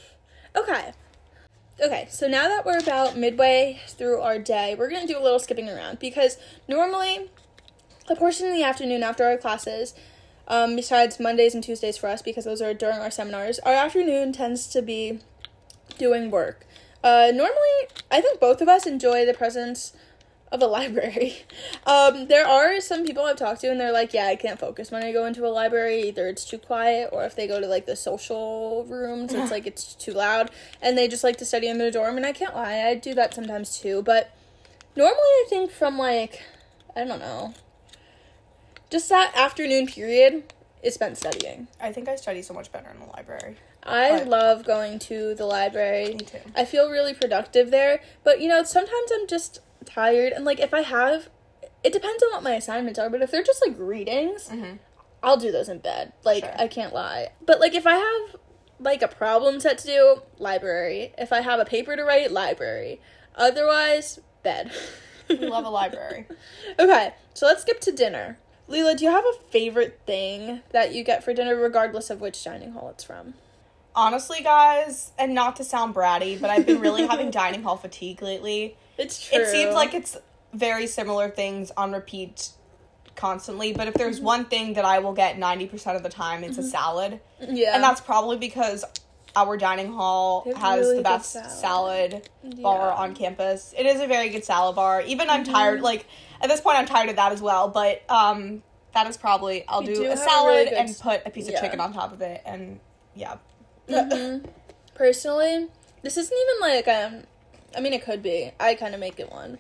Okay. 0.56 0.92
Okay, 1.82 2.08
so 2.10 2.28
now 2.28 2.48
that 2.50 2.66
we're 2.66 2.78
about 2.80 3.16
midway 3.18 3.80
through 3.88 4.20
our 4.22 4.38
day, 4.40 4.76
we're 4.78 4.90
gonna 4.90 5.08
do 5.08 5.18
a 5.18 5.24
little 5.24 5.40
skipping 5.40 5.70
around 5.70 6.00
because 6.00 6.38
normally 6.68 7.30
a 8.10 8.16
portion 8.16 8.48
in 8.48 8.54
the 8.54 8.64
afternoon 8.64 9.04
after 9.04 9.26
our 9.26 9.38
classes, 9.38 9.94
um, 10.48 10.76
besides 10.76 11.20
Mondays 11.20 11.54
and 11.54 11.64
Tuesdays 11.64 11.98
for 11.98 12.08
us 12.08 12.22
because 12.22 12.46
those 12.46 12.62
are 12.62 12.74
during 12.74 13.00
our 13.00 13.12
seminars, 13.12 13.60
our 13.60 13.74
afternoon 13.74 14.34
tends 14.34 14.68
to 14.68 14.82
be 14.82 15.20
doing 15.98 16.32
work. 16.32 16.66
Uh, 17.04 17.32
normally, 17.34 17.88
I 18.12 18.20
think 18.22 18.40
both 18.40 18.62
of 18.62 18.68
us 18.68 18.86
enjoy 18.86 19.26
the 19.26 19.34
presence 19.34 19.94
of 20.52 20.62
a 20.62 20.68
library. 20.78 21.44
Um, 21.86 22.28
there 22.28 22.48
are 22.48 22.82
some 22.82 23.06
people 23.06 23.24
I've 23.24 23.38
talked 23.38 23.62
to, 23.62 23.72
and 23.72 23.80
they're 23.80 23.92
like, 23.92 24.14
"Yeah, 24.14 24.26
I 24.26 24.36
can't 24.36 24.60
focus 24.60 24.92
when 24.92 25.04
I 25.04 25.12
go 25.12 25.26
into 25.26 25.46
a 25.46 25.50
library. 25.50 26.02
Either 26.04 26.28
it's 26.28 26.46
too 26.46 26.58
quiet, 26.58 27.10
or 27.12 27.24
if 27.24 27.36
they 27.36 27.48
go 27.48 27.60
to 27.60 27.68
like 27.68 27.86
the 27.86 27.96
social 27.96 28.86
rooms, 28.86 29.34
it's 29.34 29.52
like 29.56 29.68
it's 29.68 29.94
too 29.96 30.14
loud, 30.14 30.52
and 30.82 30.98
they 30.98 31.08
just 31.08 31.24
like 31.24 31.38
to 31.38 31.46
study 31.46 31.68
in 31.68 31.78
their 31.78 31.92
dorm." 31.92 32.18
And 32.18 32.26
I 32.26 32.34
can't 32.34 32.56
lie, 32.56 32.82
I 32.82 32.96
do 32.96 33.14
that 33.14 33.34
sometimes 33.34 33.80
too. 33.80 34.02
But 34.02 34.36
normally, 34.96 35.18
I 35.20 35.46
think 35.50 35.72
from 35.72 35.98
like, 35.98 36.44
I 36.96 37.06
don't 37.06 37.20
know, 37.20 37.54
just 38.90 39.10
that 39.10 39.32
afternoon 39.36 39.88
period 39.88 40.54
is 40.82 40.94
spent 40.94 41.18
studying. 41.18 41.68
I 41.80 41.92
think 41.92 42.08
I 42.08 42.16
study 42.16 42.42
so 42.42 42.54
much 42.54 42.72
better 42.72 42.90
in 42.90 43.00
the 43.00 43.06
library. 43.08 43.58
I 43.84 44.20
But- 44.20 44.28
love 44.28 44.66
going 44.66 45.00
to 45.00 45.36
the 45.36 45.46
library. 45.46 46.10
Me 46.16 46.18
too. 46.20 46.40
I 46.56 46.66
feel 46.66 46.90
really 46.90 47.14
productive 47.14 47.72
there. 47.72 48.02
But 48.24 48.40
you 48.42 48.48
know, 48.48 48.64
sometimes 48.64 49.12
I'm 49.14 49.28
just 49.28 49.60
tired 49.86 50.34
and 50.34 50.46
like 50.46 50.60
if 50.60 50.74
I 50.74 50.82
have 50.82 51.30
it 51.84 51.94
depends 51.94 52.22
on 52.24 52.32
what 52.32 52.44
my 52.44 52.56
assignments 52.56 53.00
are, 53.00 53.10
but 53.10 53.22
if 53.22 53.32
they're 53.32 53.42
just 53.44 53.66
like 53.66 53.76
readings, 53.80 54.50
Mhm. 54.50 54.80
I'll 55.24 55.38
do 55.38 55.50
those 55.52 55.70
in 55.70 55.80
bed. 55.80 56.12
Like 56.24 56.44
Sure. 56.44 56.54
I 56.58 56.68
can't 56.68 56.94
lie. 56.94 57.30
But 57.42 57.60
like 57.62 57.74
if 57.74 57.88
I 57.88 57.96
have 57.96 58.36
like 58.82 59.02
a 59.02 59.08
problem 59.10 59.60
set 59.60 59.78
to 59.80 59.88
do, 59.88 60.22
library. 60.38 61.14
If 61.18 61.32
I 61.34 61.42
have 61.42 61.60
a 61.60 61.66
paper 61.66 61.96
to 61.96 62.04
write, 62.04 62.32
library. 62.32 63.02
Otherwise, 63.36 64.20
bed. 64.44 64.72
We 65.30 65.36
love 65.38 65.66
a 65.66 65.70
library. 65.70 66.26
Okay, 66.80 67.14
so 67.34 67.46
let's 67.46 67.62
skip 67.62 67.80
to 67.82 67.92
dinner. 67.92 68.38
Leila, 68.70 68.96
do 68.96 69.04
you 69.04 69.12
have 69.12 69.26
a 69.26 69.34
favorite 69.50 70.00
thing 70.06 70.62
that 70.72 70.94
you 70.94 71.04
get 71.04 71.24
for 71.24 71.34
dinner, 71.34 71.56
regardless 71.56 72.10
of 72.10 72.22
which 72.22 72.44
dining 72.44 72.72
hall 72.74 72.90
it's 72.90 73.04
from? 73.04 73.34
Honestly, 73.96 74.42
guys, 74.44 75.12
and 75.18 75.34
not 75.34 75.56
to 75.56 75.64
sound 75.64 75.96
bratty, 75.96 76.40
but 76.40 76.50
I've 76.52 76.66
been 76.68 76.80
really 76.80 77.06
having 77.08 77.32
dining 77.32 77.64
hall 77.64 77.78
fatigue 77.78 78.22
lately. 78.22 78.78
It's 78.98 79.28
true. 79.28 79.40
It 79.40 79.48
seems 79.48 79.74
like 79.74 79.94
it's 79.96 80.16
very 80.54 80.86
similar 80.86 81.30
things 81.30 81.72
on 81.76 81.92
repeat 81.92 82.50
constantly, 83.16 83.74
but 83.74 83.88
if 83.88 83.96
Mm-hmm. 83.96 84.04
there's 84.04 84.22
one 84.22 84.46
thing 84.46 84.74
that 84.74 84.86
I 84.86 85.00
will 85.00 85.14
get 85.14 85.38
90% 85.38 85.96
of 85.96 86.04
the 86.04 86.10
time, 86.10 86.44
it's 86.44 86.58
a 86.60 86.64
salad. 86.64 87.20
yeah, 87.50 87.74
And 87.74 87.84
that's 87.84 88.02
probably 88.02 88.38
because 88.38 88.86
our 89.36 89.58
dining 89.58 89.92
hall 89.94 90.48
has 90.56 90.80
really 90.82 90.98
the 90.98 91.04
best 91.04 91.32
salad. 91.34 92.22
salad, 92.44 92.62
bar 92.62 92.92
on 92.92 93.16
campus. 93.16 93.74
It 93.78 93.86
is 93.86 94.00
a 94.00 94.08
very 94.08 94.30
good 94.30 94.46
salad 94.46 94.76
bar. 94.76 95.02
Even 95.02 95.30
I'm 95.30 95.44
Mm-hmm. 95.44 95.54
tired, 95.54 95.82
like, 95.82 96.06
at 96.42 96.48
this 96.50 96.62
point, 96.62 96.78
I'm 96.78 96.86
tired 96.86 97.10
of 97.10 97.18
that 97.18 97.32
as 97.32 97.42
well, 97.42 97.68
but 97.68 98.02
um, 98.10 98.64
that 98.94 99.08
is 99.08 99.18
probably, 99.18 99.66
I'll 99.68 99.82
do, 99.82 99.96
do 99.96 100.12
a 100.12 100.18
salad 100.18 100.68
really 100.68 100.76
and 100.76 100.98
put 101.00 101.22
a 101.26 101.30
piece 101.30 101.48
of 101.48 101.54
yeah. 101.54 101.62
chicken 101.62 101.80
on 101.80 101.94
top 101.94 102.12
of 102.12 102.22
it, 102.22 102.42
and 102.46 102.80
yeah. 103.16 103.38
Mhm. 103.88 104.46
Personally, 104.96 105.68
this 106.02 106.18
isn't 106.18 106.38
even 106.38 106.62
like 106.62 106.88
um 106.88 107.24
I 107.76 107.80
mean 107.82 107.94
it 107.94 108.04
could 108.04 108.22
be. 108.22 108.52
I 108.60 108.76
kind 108.76 108.94
of 108.94 109.00
make 109.00 109.20
it 109.20 109.32
one. 109.32 109.60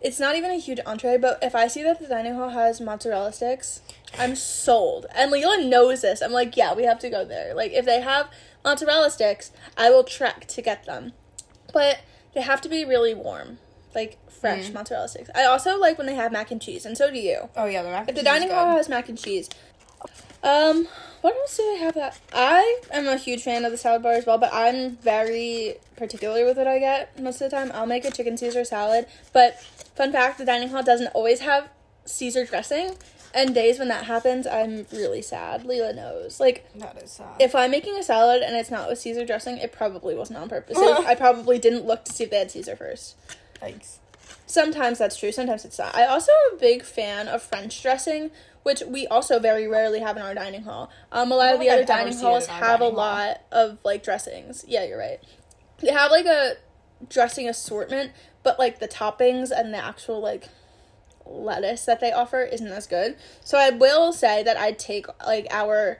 It's 0.00 0.20
not 0.20 0.36
even 0.36 0.50
a 0.50 0.58
huge 0.58 0.78
entree, 0.86 1.18
but 1.18 1.38
if 1.42 1.56
I 1.56 1.66
see 1.66 1.82
that 1.82 1.98
the 1.98 2.06
dining 2.06 2.34
hall 2.34 2.50
has 2.50 2.80
mozzarella 2.80 3.32
sticks, 3.32 3.80
I'm 4.16 4.36
sold. 4.36 5.06
And 5.12 5.30
Leila 5.32 5.64
knows 5.64 6.02
this. 6.02 6.22
I'm 6.22 6.30
like, 6.30 6.56
yeah, 6.56 6.72
we 6.72 6.84
have 6.84 7.00
to 7.00 7.10
go 7.10 7.24
there. 7.24 7.52
Like 7.52 7.72
if 7.72 7.84
they 7.84 8.00
have 8.00 8.28
mozzarella 8.64 9.10
sticks, 9.10 9.50
I 9.76 9.90
will 9.90 10.04
trek 10.04 10.46
to 10.48 10.62
get 10.62 10.84
them. 10.84 11.14
But 11.72 12.00
they 12.34 12.42
have 12.42 12.60
to 12.62 12.68
be 12.68 12.84
really 12.84 13.14
warm. 13.14 13.58
Like 13.98 14.16
fresh 14.30 14.66
Mm. 14.70 14.74
mozzarella 14.74 15.08
sticks. 15.08 15.28
I 15.34 15.42
also 15.44 15.76
like 15.76 15.98
when 15.98 16.06
they 16.06 16.14
have 16.14 16.30
mac 16.30 16.52
and 16.52 16.62
cheese, 16.62 16.86
and 16.86 16.96
so 16.96 17.10
do 17.10 17.18
you. 17.18 17.48
Oh, 17.56 17.66
yeah, 17.66 17.82
the 17.82 17.90
mac 17.90 18.08
If 18.08 18.14
the 18.14 18.22
dining 18.22 18.48
hall 18.48 18.66
has 18.76 18.88
mac 18.88 19.08
and 19.08 19.18
cheese. 19.18 19.48
Um, 20.40 20.86
what 21.22 21.34
else 21.34 21.56
do 21.56 21.64
I 21.64 21.78
have 21.80 21.94
that 21.94 22.20
I 22.32 22.80
am 22.92 23.08
a 23.08 23.16
huge 23.16 23.42
fan 23.42 23.64
of 23.64 23.72
the 23.72 23.76
salad 23.76 24.04
bar 24.04 24.12
as 24.12 24.24
well, 24.24 24.38
but 24.38 24.54
I'm 24.54 24.96
very 24.98 25.74
particular 25.96 26.44
with 26.44 26.56
what 26.56 26.68
I 26.68 26.78
get 26.78 27.18
most 27.20 27.40
of 27.40 27.50
the 27.50 27.56
time. 27.56 27.72
I'll 27.74 27.86
make 27.86 28.04
a 28.04 28.12
chicken 28.12 28.36
Caesar 28.36 28.62
salad, 28.64 29.06
but 29.32 29.60
fun 29.96 30.12
fact, 30.12 30.38
the 30.38 30.44
dining 30.44 30.68
hall 30.68 30.84
doesn't 30.84 31.08
always 31.08 31.40
have 31.40 31.68
Caesar 32.04 32.44
dressing, 32.46 32.94
and 33.34 33.52
days 33.52 33.80
when 33.80 33.88
that 33.88 34.04
happens, 34.04 34.46
I'm 34.46 34.86
really 34.92 35.22
sad. 35.22 35.64
Leila 35.64 35.92
knows. 35.92 36.38
Like, 36.38 36.64
That 36.76 37.02
is 37.02 37.10
sad. 37.10 37.34
if 37.40 37.56
I'm 37.56 37.72
making 37.72 37.96
a 37.96 38.04
salad 38.04 38.40
and 38.42 38.54
it's 38.54 38.70
not 38.70 38.88
with 38.88 39.00
Caesar 39.00 39.26
dressing, 39.26 39.58
it 39.58 39.72
probably 39.72 40.14
wasn't 40.14 40.38
on 40.38 40.48
purpose. 40.48 40.78
I 40.80 41.16
probably 41.16 41.58
didn't 41.58 41.84
look 41.84 42.04
to 42.04 42.12
see 42.12 42.22
if 42.22 42.30
they 42.30 42.38
had 42.38 42.52
Caesar 42.52 42.76
first. 42.76 43.16
Thanks. 43.60 43.98
Sometimes 44.46 44.98
that's 44.98 45.16
true, 45.18 45.32
sometimes 45.32 45.64
it's 45.64 45.78
not. 45.78 45.94
I 45.94 46.06
also 46.06 46.32
am 46.50 46.56
a 46.56 46.60
big 46.60 46.82
fan 46.82 47.28
of 47.28 47.42
French 47.42 47.82
dressing, 47.82 48.30
which 48.62 48.82
we 48.82 49.06
also 49.06 49.38
very 49.38 49.66
rarely 49.68 50.00
have 50.00 50.16
in 50.16 50.22
our 50.22 50.34
dining 50.34 50.62
hall. 50.62 50.90
Um, 51.12 51.32
a 51.32 51.36
lot 51.36 51.54
of 51.54 51.60
the 51.60 51.68
other 51.70 51.82
I've 51.82 51.86
dining 51.86 52.16
halls 52.18 52.46
have 52.46 52.62
a 52.62 52.66
dining 52.78 52.80
hall. 52.80 52.92
lot 52.96 53.40
of 53.52 53.78
like 53.84 54.02
dressings. 54.02 54.64
Yeah, 54.66 54.84
you're 54.84 54.98
right. 54.98 55.20
They 55.80 55.92
have 55.92 56.10
like 56.10 56.26
a 56.26 56.54
dressing 57.08 57.48
assortment, 57.48 58.12
but 58.42 58.58
like 58.58 58.78
the 58.78 58.88
toppings 58.88 59.50
and 59.50 59.72
the 59.72 59.78
actual 59.84 60.20
like 60.20 60.48
lettuce 61.26 61.84
that 61.84 62.00
they 62.00 62.10
offer 62.10 62.42
isn't 62.42 62.66
as 62.68 62.86
good. 62.86 63.16
So 63.44 63.58
I 63.58 63.70
will 63.70 64.12
say 64.12 64.42
that 64.42 64.56
I'd 64.56 64.78
take 64.78 65.06
like 65.26 65.46
our 65.50 65.98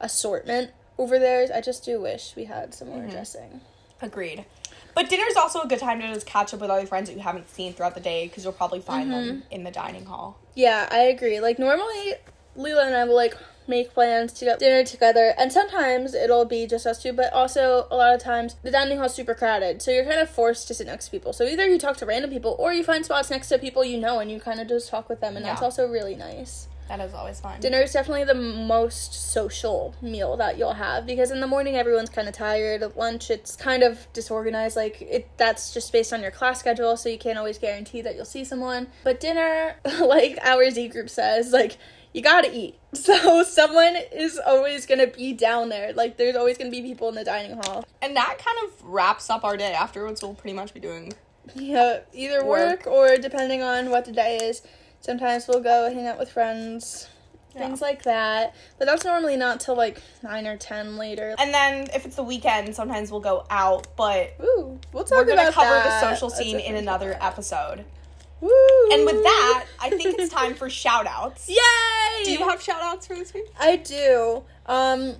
assortment 0.00 0.70
over 0.98 1.18
theirs. 1.18 1.50
I 1.50 1.60
just 1.60 1.84
do 1.84 2.00
wish 2.00 2.34
we 2.34 2.44
had 2.46 2.72
some 2.74 2.88
more 2.88 2.98
Mm-hmm. 3.00 3.10
dressing. 3.10 3.60
Agreed. 4.02 4.46
But 4.94 5.08
dinner's 5.08 5.36
also 5.36 5.60
a 5.62 5.66
good 5.68 5.78
time 5.78 6.00
to 6.00 6.12
just 6.12 6.26
catch 6.26 6.52
up 6.54 6.60
with 6.60 6.70
other 6.70 6.86
friends 6.86 7.08
that 7.08 7.14
you 7.16 7.22
haven't 7.22 7.48
seen 7.50 7.72
throughout 7.72 7.94
the 7.94 8.00
day 8.00 8.26
because 8.26 8.44
you'll 8.44 8.52
probably 8.52 8.80
find 8.80 9.10
them 9.12 9.24
Mm-hmm. 9.24 9.52
in 9.52 9.64
the 9.64 9.70
dining 9.70 10.04
hall. 10.06 10.38
Yeah, 10.54 10.88
I 10.90 10.98
agree. 11.00 11.40
Like 11.40 11.58
normally, 11.58 12.14
Leila 12.56 12.86
and 12.86 12.96
I 12.96 13.04
will 13.04 13.14
like 13.16 13.36
make 13.68 13.92
plans 13.94 14.32
to 14.32 14.44
go 14.46 14.56
dinner 14.58 14.82
together, 14.82 15.32
and 15.38 15.52
sometimes 15.52 16.12
it'll 16.12 16.44
be 16.44 16.66
just 16.66 16.86
us 16.86 17.00
two. 17.00 17.12
But 17.12 17.32
also, 17.32 17.86
a 17.90 17.96
lot 17.96 18.12
of 18.14 18.20
times 18.20 18.56
the 18.64 18.70
dining 18.70 18.98
hall's 18.98 19.14
super 19.14 19.34
crowded, 19.34 19.80
so 19.80 19.90
you're 19.92 20.04
kind 20.04 20.18
of 20.20 20.28
forced 20.28 20.66
to 20.68 20.74
sit 20.74 20.88
next 20.88 21.04
to 21.04 21.10
people. 21.12 21.32
So 21.32 21.44
either 21.44 21.68
you 21.68 21.78
talk 21.78 21.96
to 21.98 22.06
random 22.06 22.30
people, 22.30 22.56
or 22.58 22.72
you 22.72 22.82
find 22.82 23.04
spots 23.04 23.30
next 23.30 23.48
to 23.50 23.58
people 23.58 23.84
you 23.84 23.96
know, 23.98 24.18
and 24.18 24.28
you 24.30 24.40
kind 24.40 24.60
of 24.60 24.66
just 24.68 24.88
talk 24.90 25.08
with 25.08 25.20
them, 25.20 25.36
and 25.36 25.44
that's 25.44 25.62
also 25.62 25.86
really 25.86 26.16
nice. 26.16 26.66
That 26.90 26.98
is 26.98 27.14
always 27.14 27.38
fun. 27.38 27.60
Dinner 27.60 27.78
is 27.82 27.92
definitely 27.92 28.24
the 28.24 28.34
most 28.34 29.14
social 29.14 29.94
meal 30.02 30.36
that 30.38 30.58
you'll 30.58 30.72
have 30.72 31.06
because 31.06 31.30
in 31.30 31.38
the 31.38 31.46
morning 31.46 31.76
everyone's 31.76 32.10
kind 32.10 32.26
of 32.26 32.34
tired. 32.34 32.82
At 32.82 32.96
lunch 32.96 33.30
it's 33.30 33.54
kind 33.54 33.84
of 33.84 34.12
disorganized. 34.12 34.74
Like 34.74 35.00
it, 35.00 35.28
that's 35.36 35.72
just 35.72 35.92
based 35.92 36.12
on 36.12 36.20
your 36.20 36.32
class 36.32 36.58
schedule, 36.58 36.96
so 36.96 37.08
you 37.08 37.16
can't 37.16 37.38
always 37.38 37.58
guarantee 37.58 38.02
that 38.02 38.16
you'll 38.16 38.24
see 38.24 38.42
someone. 38.42 38.88
But 39.04 39.20
dinner, 39.20 39.76
like 40.00 40.36
our 40.42 40.68
Z 40.68 40.88
group 40.88 41.08
says, 41.08 41.52
like 41.52 41.78
you 42.12 42.22
gotta 42.22 42.52
eat. 42.52 42.76
So 42.92 43.44
someone 43.44 43.94
is 44.12 44.40
always 44.44 44.84
gonna 44.84 45.06
be 45.06 45.32
down 45.32 45.68
there. 45.68 45.92
Like 45.92 46.16
there's 46.16 46.34
always 46.34 46.58
gonna 46.58 46.72
be 46.72 46.82
people 46.82 47.08
in 47.08 47.14
the 47.14 47.22
dining 47.22 47.52
hall. 47.52 47.84
And 48.02 48.16
that 48.16 48.38
kind 48.44 48.58
of 48.64 48.82
wraps 48.84 49.30
up 49.30 49.44
our 49.44 49.56
day. 49.56 49.74
Afterwards, 49.74 50.22
we'll 50.22 50.34
pretty 50.34 50.56
much 50.56 50.74
be 50.74 50.80
doing. 50.80 51.12
Yeah, 51.54 52.00
either 52.12 52.44
work, 52.44 52.84
Work. 52.84 52.86
or 52.88 53.16
depending 53.16 53.62
on 53.62 53.90
what 53.90 54.06
the 54.06 54.12
day 54.12 54.38
is. 54.42 54.62
Sometimes 55.00 55.48
we'll 55.48 55.60
go 55.60 55.92
hang 55.92 56.06
out 56.06 56.18
with 56.18 56.30
friends, 56.30 57.08
things 57.52 57.80
like 57.80 58.02
that. 58.04 58.54
But 58.78 58.86
that's 58.86 59.04
normally 59.04 59.36
not 59.36 59.60
till 59.60 59.76
like 59.76 60.02
nine 60.22 60.46
or 60.46 60.56
ten 60.56 60.96
later. 60.96 61.34
And 61.38 61.52
then 61.52 61.88
if 61.94 62.04
it's 62.04 62.16
the 62.16 62.22
weekend, 62.22 62.74
sometimes 62.74 63.10
we'll 63.10 63.20
go 63.20 63.46
out. 63.50 63.86
But 63.96 64.34
Ooh, 64.42 64.78
we'll 64.92 65.04
talk 65.04 65.18
we're 65.18 65.24
gonna 65.24 65.52
cover 65.52 65.70
that 65.70 66.00
the 66.00 66.10
social 66.14 66.30
scene 66.30 66.60
in 66.60 66.76
another 66.76 67.16
episode. 67.20 67.84
Woo! 68.40 68.50
And 68.92 69.04
with 69.04 69.22
that, 69.22 69.66
I 69.80 69.90
think 69.90 70.18
it's 70.18 70.32
time 70.32 70.54
for 70.56 70.70
shout 70.70 71.06
outs. 71.06 71.48
Yay! 71.48 72.24
Do 72.24 72.32
you 72.32 72.48
have 72.48 72.62
shout 72.62 72.80
outs 72.82 73.06
for 73.06 73.14
this 73.14 73.34
week? 73.34 73.44
I 73.58 73.76
do. 73.76 74.42
Um, 74.66 75.16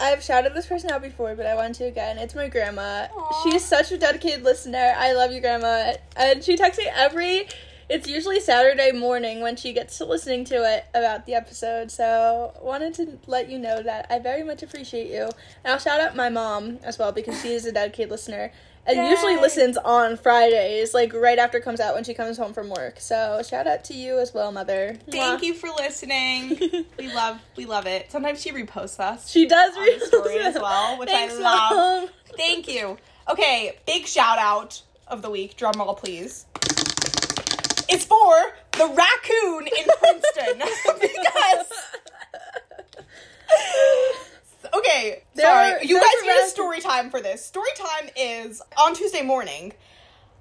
I've 0.00 0.22
shouted 0.22 0.54
this 0.54 0.66
person 0.66 0.90
out 0.90 1.02
before, 1.02 1.34
but 1.34 1.46
I 1.46 1.54
want 1.54 1.74
to 1.76 1.84
again. 1.84 2.18
It's 2.18 2.34
my 2.34 2.48
grandma. 2.48 3.08
Aw. 3.14 3.42
She's 3.42 3.64
such 3.64 3.92
a 3.92 3.98
dedicated 3.98 4.42
listener. 4.42 4.94
I 4.96 5.12
love 5.12 5.32
you, 5.32 5.40
grandma. 5.40 5.94
And 6.16 6.42
she 6.42 6.56
texts 6.56 6.78
me 6.82 6.90
every. 6.94 7.46
It's 7.88 8.08
usually 8.08 8.40
Saturday 8.40 8.92
morning 8.92 9.40
when 9.40 9.56
she 9.56 9.72
gets 9.72 9.98
to 9.98 10.04
listening 10.04 10.44
to 10.46 10.54
it 10.56 10.86
about 10.94 11.26
the 11.26 11.34
episode. 11.34 11.90
So 11.90 12.52
wanted 12.62 12.94
to 12.94 13.18
let 13.26 13.50
you 13.50 13.58
know 13.58 13.82
that 13.82 14.06
I 14.10 14.18
very 14.18 14.42
much 14.42 14.62
appreciate 14.62 15.10
you. 15.10 15.24
And 15.64 15.72
I'll 15.72 15.78
shout 15.78 16.00
out 16.00 16.16
my 16.16 16.28
mom 16.28 16.78
as 16.82 16.98
well 16.98 17.12
because 17.12 17.40
she 17.42 17.52
is 17.52 17.66
a 17.66 17.72
dedicated 17.72 18.10
listener. 18.10 18.52
And 18.84 19.08
usually 19.08 19.36
listens 19.36 19.76
on 19.76 20.16
Fridays, 20.16 20.92
like 20.92 21.14
right 21.14 21.38
after 21.38 21.58
it 21.58 21.64
comes 21.64 21.78
out 21.78 21.94
when 21.94 22.02
she 22.02 22.14
comes 22.14 22.36
home 22.36 22.52
from 22.52 22.68
work. 22.68 22.98
So 22.98 23.40
shout 23.48 23.68
out 23.68 23.84
to 23.84 23.94
you 23.94 24.18
as 24.18 24.34
well, 24.34 24.50
mother. 24.50 24.98
Thank 25.08 25.40
Mwah. 25.40 25.44
you 25.44 25.54
for 25.54 25.68
listening. 25.78 26.58
we 26.98 27.12
love 27.12 27.40
we 27.56 27.64
love 27.64 27.86
it. 27.86 28.10
Sometimes 28.10 28.42
she 28.42 28.50
reposts 28.50 28.98
us. 28.98 29.30
She 29.30 29.46
does 29.46 29.76
repost 29.76 30.00
the 30.00 30.06
story 30.06 30.38
as 30.40 30.54
well, 30.54 30.98
which 30.98 31.10
Thanks, 31.10 31.34
I 31.34 31.38
love. 31.38 32.02
Mom. 32.02 32.10
Thank 32.36 32.66
you. 32.66 32.98
Okay, 33.30 33.78
big 33.86 34.06
shout 34.06 34.38
out 34.38 34.82
of 35.06 35.22
the 35.22 35.30
week. 35.30 35.56
Drum 35.56 35.74
roll, 35.76 35.94
please. 35.94 36.46
It's 37.92 38.04
for 38.04 38.34
the 38.72 38.86
raccoon 38.94 39.66
in 39.66 39.86
Princeton 39.98 40.58
because. 41.00 41.66
Okay, 44.74 45.22
There 45.34 45.44
sorry. 45.46 45.72
are- 45.74 45.84
you 45.84 46.00
guys 46.00 46.08
need 46.22 46.44
a 46.44 46.48
story 46.48 46.80
time 46.80 47.10
for 47.10 47.20
this. 47.20 47.44
Story 47.44 47.68
time 47.76 48.08
is 48.16 48.62
on 48.78 48.94
Tuesday 48.94 49.22
morning. 49.22 49.72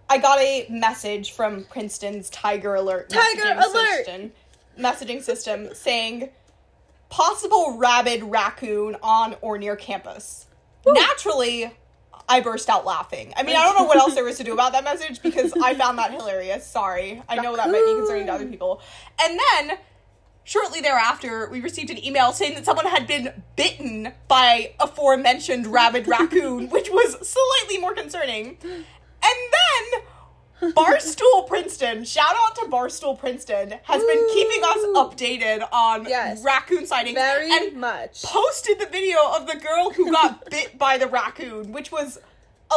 I 0.09 0.17
got 0.17 0.39
a 0.39 0.67
message 0.69 1.31
from 1.33 1.65
Princeton's 1.65 2.29
Tiger 2.29 2.75
Alert 2.75 3.09
Tiger 3.09 3.41
messaging 3.41 3.63
Alert! 3.65 4.05
system, 4.05 4.31
messaging 4.79 5.21
system 5.21 5.73
saying 5.73 6.29
possible 7.09 7.77
rabid 7.77 8.23
raccoon 8.23 8.95
on 9.03 9.35
or 9.41 9.57
near 9.57 9.75
campus. 9.75 10.45
Naturally, 10.87 11.71
I 12.31 12.39
burst 12.39 12.69
out 12.69 12.85
laughing. 12.85 13.33
I 13.35 13.43
mean, 13.43 13.57
I 13.57 13.65
don't 13.65 13.77
know 13.77 13.83
what 13.83 13.97
else 13.97 14.15
there 14.15 14.23
was 14.23 14.37
to 14.37 14.45
do 14.45 14.53
about 14.53 14.71
that 14.71 14.85
message 14.85 15.21
because 15.21 15.51
I 15.61 15.73
found 15.73 15.97
that 15.97 16.11
hilarious. 16.11 16.65
Sorry. 16.65 17.21
I 17.27 17.35
know 17.35 17.57
that 17.57 17.69
might 17.69 17.85
be 17.85 17.93
concerning 17.93 18.27
to 18.27 18.33
other 18.33 18.45
people. 18.45 18.81
And 19.21 19.37
then 19.37 19.77
shortly 20.45 20.79
thereafter, 20.79 21.49
we 21.51 21.59
received 21.59 21.89
an 21.89 22.03
email 22.03 22.31
saying 22.31 22.55
that 22.55 22.63
someone 22.63 22.85
had 22.85 23.05
been 23.05 23.43
bitten 23.57 24.13
by 24.29 24.75
aforementioned 24.79 25.67
rabid 25.67 26.07
raccoon, 26.07 26.69
which 26.69 26.89
was 26.89 27.17
slightly 27.27 27.77
more 27.79 27.93
concerning. 27.93 28.57
And 28.63 28.81
then 29.21 30.01
Barstool 30.75 31.47
Princeton, 31.47 32.03
shout 32.05 32.35
out 32.35 32.55
to 32.55 32.61
Barstool 32.65 33.17
Princeton, 33.17 33.73
has 33.83 34.03
been 34.03 34.27
keeping 34.33 34.61
us 34.63 34.77
updated 34.95 35.67
on 35.73 36.05
Yes. 36.07 36.43
raccoon 36.43 36.85
sightings 36.85 37.15
Very 37.15 37.51
and 37.51 37.77
much. 37.77 38.21
posted 38.23 38.79
the 38.79 38.85
video 38.85 39.17
of 39.35 39.47
the 39.47 39.55
girl 39.57 39.89
who 39.91 40.11
got 40.11 40.49
bit 40.51 40.77
by 40.77 40.97
the 40.97 41.07
raccoon, 41.07 41.71
which 41.71 41.91
was 41.91 42.19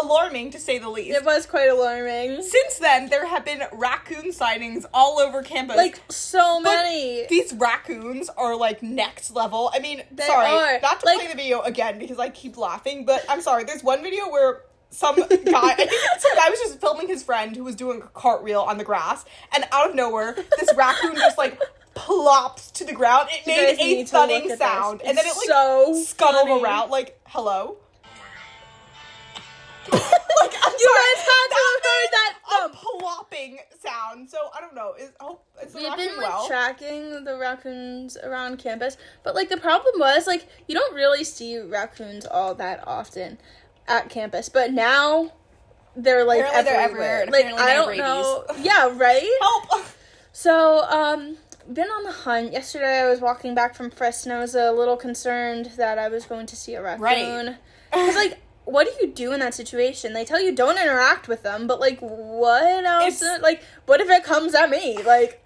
alarming 0.03 0.51
to 0.51 0.59
say 0.59 0.79
the 0.79 0.89
least. 0.89 1.17
It 1.17 1.25
was 1.25 1.47
quite 1.47 1.69
alarming. 1.69 2.43
Since 2.43 2.79
then, 2.79 3.11
there 3.11 3.27
have 3.27 3.45
been 3.45 3.63
raccoon 3.73 4.33
sightings 4.33 4.85
all 4.93 5.21
over 5.21 5.43
campus. 5.43 5.77
Like 5.77 6.01
so 6.09 6.61
But 6.65 6.71
many. 6.71 7.27
These 7.29 7.53
raccoons 7.55 8.29
are 8.31 8.57
like 8.57 8.83
next 8.83 9.31
level. 9.31 9.71
I 9.73 9.79
mean, 9.79 10.03
They 10.11 10.27
sorry, 10.27 10.47
are. 10.51 10.81
not 10.81 11.01
to 11.01 11.07
Like- 11.07 11.19
play 11.19 11.29
the 11.29 11.37
video 11.37 11.61
again 11.61 11.99
because 12.01 12.19
I 12.19 12.31
keep 12.31 12.57
laughing, 12.57 13.05
but 13.05 13.25
I'm 13.29 13.41
sorry. 13.41 13.63
There's 13.65 13.85
one 13.85 14.03
video 14.03 14.29
where 14.31 14.63
some 14.95 15.17
guy, 15.17 15.27
I 15.27 15.75
think 15.75 15.91
some 16.19 16.35
guy 16.37 16.51
was 16.51 16.59
just 16.61 16.81
filming 16.81 17.09
his 17.09 17.23
friend 17.23 17.55
who 17.57 17.65
was 17.65 17.75
doing 17.75 18.01
a 18.03 18.07
cartwheel 18.09 18.61
on 18.63 18.79
the 18.79 18.85
grass, 18.85 19.25
and 19.55 19.65
out 19.73 19.91
of 19.91 19.95
nowhere, 19.97 20.35
this 20.59 20.73
raccoon 20.77 21.17
just 21.17 21.37
like 21.39 21.61
plops 21.95 22.71
to 22.73 22.85
the 22.85 22.93
ground. 22.93 23.29
It 23.33 23.47
You 23.47 23.77
made 23.77 24.03
a 24.03 24.07
thudding 24.07 24.57
sound, 24.57 25.03
and 25.03 25.17
then 25.17 25.25
it 25.27 25.37
like 25.37 25.47
so 25.47 25.95
scuttled 26.05 26.49
funny. 26.49 26.63
around. 26.63 26.91
Like, 26.91 27.19
hello. 27.27 27.77
like, 29.93 30.01
I'm 30.01 30.73
You 30.73 30.89
sorry, 30.89 31.05
guys 31.15 31.25
had 31.27 31.49
to 31.51 31.57
have 31.61 31.85
heard 31.85 32.11
that 32.13 32.35
a 32.65 32.69
plopping 32.71 33.59
sound. 33.83 34.29
So 34.31 34.39
I 34.57 34.61
don't 34.61 34.75
know. 34.75 34.95
Is 34.99 35.11
oh, 35.21 35.41
is 35.63 35.75
We've 35.75 35.95
been 35.97 36.17
like 36.17 36.29
well? 36.29 36.47
tracking 36.47 37.25
the 37.25 37.37
raccoons 37.37 38.17
around 38.17 38.59
campus, 38.59 38.97
but 39.23 39.35
like 39.35 39.49
the 39.51 39.57
problem 39.59 39.95
was 39.99 40.27
like 40.27 40.47
you 40.69 40.75
don't 40.75 40.95
really 40.95 41.25
see 41.25 41.59
raccoons 41.59 42.25
all 42.27 42.55
that 42.55 42.83
often 42.87 43.39
at 43.89 44.09
campus, 44.09 44.49
but 44.49 44.73
now 44.73 45.33
they're 45.97 46.25
like 46.25 46.41
Apparently 46.41 46.63
they're 46.73 46.81
everywhere. 46.81 47.23
everywhere, 47.23 47.43
Like 47.45 47.53
apparently 47.61 48.01
I 48.01 48.05
don't 48.05 48.47
know. 48.59 48.63
Yeah, 48.63 48.91
right. 48.97 49.29
Help. 49.41 49.87
So, 50.33 50.83
um, 50.85 51.37
been 51.73 51.87
on 51.89 52.03
the 52.05 52.11
hunt. 52.13 52.53
Yesterday, 52.53 53.01
I 53.01 53.09
was 53.09 53.21
walking 53.21 53.55
back 53.55 53.75
from 53.77 53.91
Frist, 53.91 54.25
and 54.25 54.33
I 54.33 54.41
was 54.41 54.55
a 54.55 54.73
little 54.73 54.97
concerned 54.97 55.73
that 55.77 55.99
I 55.99 56.09
was 56.09 56.27
going 56.27 56.47
to 56.47 56.57
see 56.57 56.75
a 56.75 56.83
raccoon. 56.83 57.57
Because, 57.93 58.17
like, 58.17 58.41
what 58.65 58.87
do 58.87 59.07
you 59.07 59.13
do 59.13 59.33
in 59.33 59.41
that 59.41 59.55
situation? 59.55 60.13
They 60.15 60.25
tell 60.25 60.41
you 60.43 60.53
don't 60.55 60.79
interact 60.79 61.29
with 61.29 61.43
them, 61.45 61.67
but 61.69 61.79
like, 61.79 62.01
what 62.01 62.85
else? 62.85 63.23
It's- 63.23 63.43
like, 63.43 63.63
what 63.87 64.01
if 64.01 64.11
it 64.11 64.25
comes 64.25 64.55
at 64.55 64.71
me? 64.71 65.01
Like, 65.05 65.44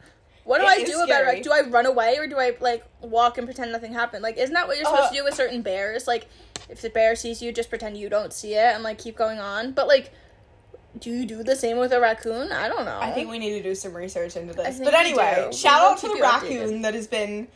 what 0.49 0.59
do 0.61 0.65
It 0.65 0.69
I 0.71 0.83
do 0.83 1.03
about 1.03 1.23
it? 1.25 1.27
Like, 1.27 1.43
do 1.43 1.53
I 1.53 1.61
run 1.69 1.85
away 1.85 2.17
or 2.19 2.27
do 2.27 2.39
I 2.39 2.57
like 2.61 2.83
walk 3.03 3.37
and 3.37 3.47
pretend 3.47 3.71
nothing 3.71 3.93
happened? 3.93 4.23
Like, 4.23 4.39
isn't 4.39 4.55
that 4.55 4.67
what 4.67 4.77
you're 4.77 4.87
supposed 4.87 5.05
Uh, 5.05 5.11
to 5.11 5.17
do 5.17 5.25
with 5.25 5.35
certain 5.35 5.61
bears? 5.61 6.07
Like, 6.07 6.27
if 6.71 6.81
the 6.81 6.89
bear 6.89 7.15
sees 7.17 7.43
you, 7.43 7.53
just 7.53 7.69
pretend 7.69 7.99
you 7.99 8.09
don't 8.09 8.33
see 8.33 8.55
it 8.55 8.75
and 8.75 8.83
like 8.83 8.97
keep 8.99 9.15
going 9.17 9.39
on. 9.39 9.73
But 9.73 9.89
like, 9.89 10.11
do 10.99 11.11
you 11.11 11.27
do 11.27 11.43
the 11.43 11.55
same 11.55 11.77
with 11.77 11.93
a 11.93 12.01
raccoon? 12.01 12.51
I 12.51 12.67
don't 12.69 12.87
know. 12.87 12.99
I 12.99 13.11
think 13.13 13.31
we 13.31 13.39
need 13.39 13.59
to 13.59 13.63
do 13.63 13.75
some 13.75 13.93
research 13.95 14.37
into 14.37 14.55
this. 14.55 14.79
But 14.81 14.95
anyway, 14.95 15.51
shout 15.53 15.83
out 15.83 15.99
to 15.99 16.09
the 16.09 16.15
raccoon 16.21 16.51
updated. 16.79 16.83
that 16.83 16.95
has 16.95 17.07
been 17.07 17.49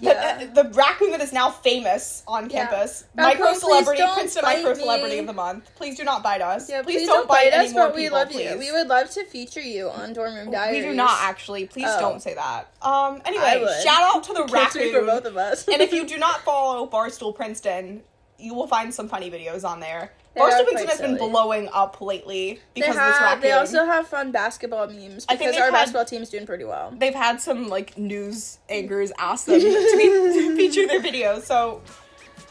Yeah. 0.00 0.44
the, 0.44 0.62
the 0.62 0.68
raccoon 0.70 1.12
that 1.12 1.20
is 1.20 1.32
now 1.32 1.50
famous 1.50 2.22
on 2.28 2.50
Yeah. 2.50 2.66
campus. 2.66 3.04
Raccoon, 3.16 3.40
micro 3.40 3.58
celebrity, 3.58 4.02
please 4.02 4.06
don't 4.06 4.14
Princeton 4.14 4.42
micro 4.44 4.74
celebrity 4.74 5.18
of 5.18 5.26
the 5.26 5.32
month. 5.32 5.70
Please 5.76 5.96
do 5.96 6.04
not 6.04 6.22
bite 6.22 6.42
us. 6.42 6.68
Yeah, 6.68 6.82
please, 6.82 7.06
don't, 7.06 7.28
bite, 7.28 7.52
us, 7.52 7.66
any 7.66 7.72
more 7.72 7.86
but 7.86 7.94
we 7.96 8.02
people, 8.02 8.18
love 8.18 8.28
please. 8.30 8.50
you. 8.50 8.58
We 8.58 8.72
would 8.72 8.88
love 8.88 9.10
to 9.10 9.24
feature 9.24 9.60
you 9.60 9.88
on 9.90 10.12
Dorm 10.12 10.34
Room 10.34 10.50
Diaries. 10.50 10.84
We 10.84 10.90
do 10.90 10.94
not 10.96 11.18
actually. 11.22 11.66
Please 11.66 11.86
Oh. 11.88 12.00
don't 12.00 12.20
say 12.20 12.34
that. 12.34 12.68
Um. 12.82 13.22
Anyway, 13.24 13.66
shout 13.82 14.02
out 14.14 14.24
to 14.24 14.32
the 14.34 14.44
Can't 14.52 14.72
for 14.72 15.02
both 15.06 15.24
of 15.24 15.36
us. 15.36 15.66
and 15.68 15.80
if 15.80 15.92
you 15.92 16.06
do 16.14 16.18
not 16.18 16.40
follow 16.42 16.86
Barstool 16.86 17.34
Princeton, 17.34 18.02
you 18.38 18.54
will 18.54 18.66
find 18.66 18.92
some 18.92 19.08
funny 19.08 19.30
videos 19.30 19.64
on 19.64 19.80
there. 19.80 20.12
They 20.34 20.40
Barstool 20.40 20.86
has 20.88 21.00
been 21.00 21.16
blowing 21.16 21.68
up 21.72 22.00
lately 22.00 22.54
they 22.74 22.80
because 22.80 22.96
of 22.96 23.02
this 23.02 23.16
have, 23.16 23.22
raccoon. 23.22 23.40
they 23.42 23.52
also 23.52 23.84
have 23.84 24.08
fun 24.08 24.32
basketball 24.32 24.88
memes 24.88 25.24
I 25.28 25.36
think 25.36 25.50
because 25.52 25.56
our 25.60 25.66
had- 25.66 25.72
basketball 25.72 26.04
team's 26.04 26.28
doing 26.28 26.44
pretty 26.44 26.64
well. 26.64 26.92
they've 26.98 27.14
had 27.14 27.40
some 27.40 27.68
like 27.68 27.96
news 27.96 28.58
anchors 28.68 29.12
ask 29.18 29.46
them 29.46 29.60
to, 29.60 29.64
be, 29.64 29.72
to 29.72 30.56
feature 30.56 30.80
in 30.82 30.88
their 30.88 31.00
videos. 31.00 31.42
So 31.42 31.82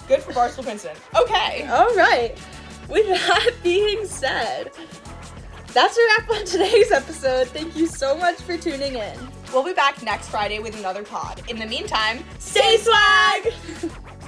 good 0.08 0.22
for 0.22 0.32
Barstool 0.32 0.64
Princeton. 0.64 0.96
Okay. 1.20 1.68
All 1.68 1.94
right. 1.96 2.38
With 2.90 3.08
that 3.08 3.52
being 3.64 4.06
said, 4.06 4.72
that's 5.74 5.98
a 5.98 6.02
wrap 6.20 6.30
on 6.30 6.46
today's 6.46 6.92
episode. 6.92 7.48
Thank 7.50 7.76
you 7.76 7.88
so 7.88 8.16
much 8.16 8.36
for 8.36 8.58
tuning 8.58 8.96
in. 8.96 9.18
We'll 9.52 9.64
be 9.64 9.74
back 9.74 10.02
next 10.04 10.30
Friday 10.30 10.60
with 10.60 10.78
another 10.80 11.04
pod. 11.04 11.42
In 11.50 11.60
the 11.60 11.66
meantime, 11.66 12.24
Stay 12.40 12.78
swag! 12.78 13.54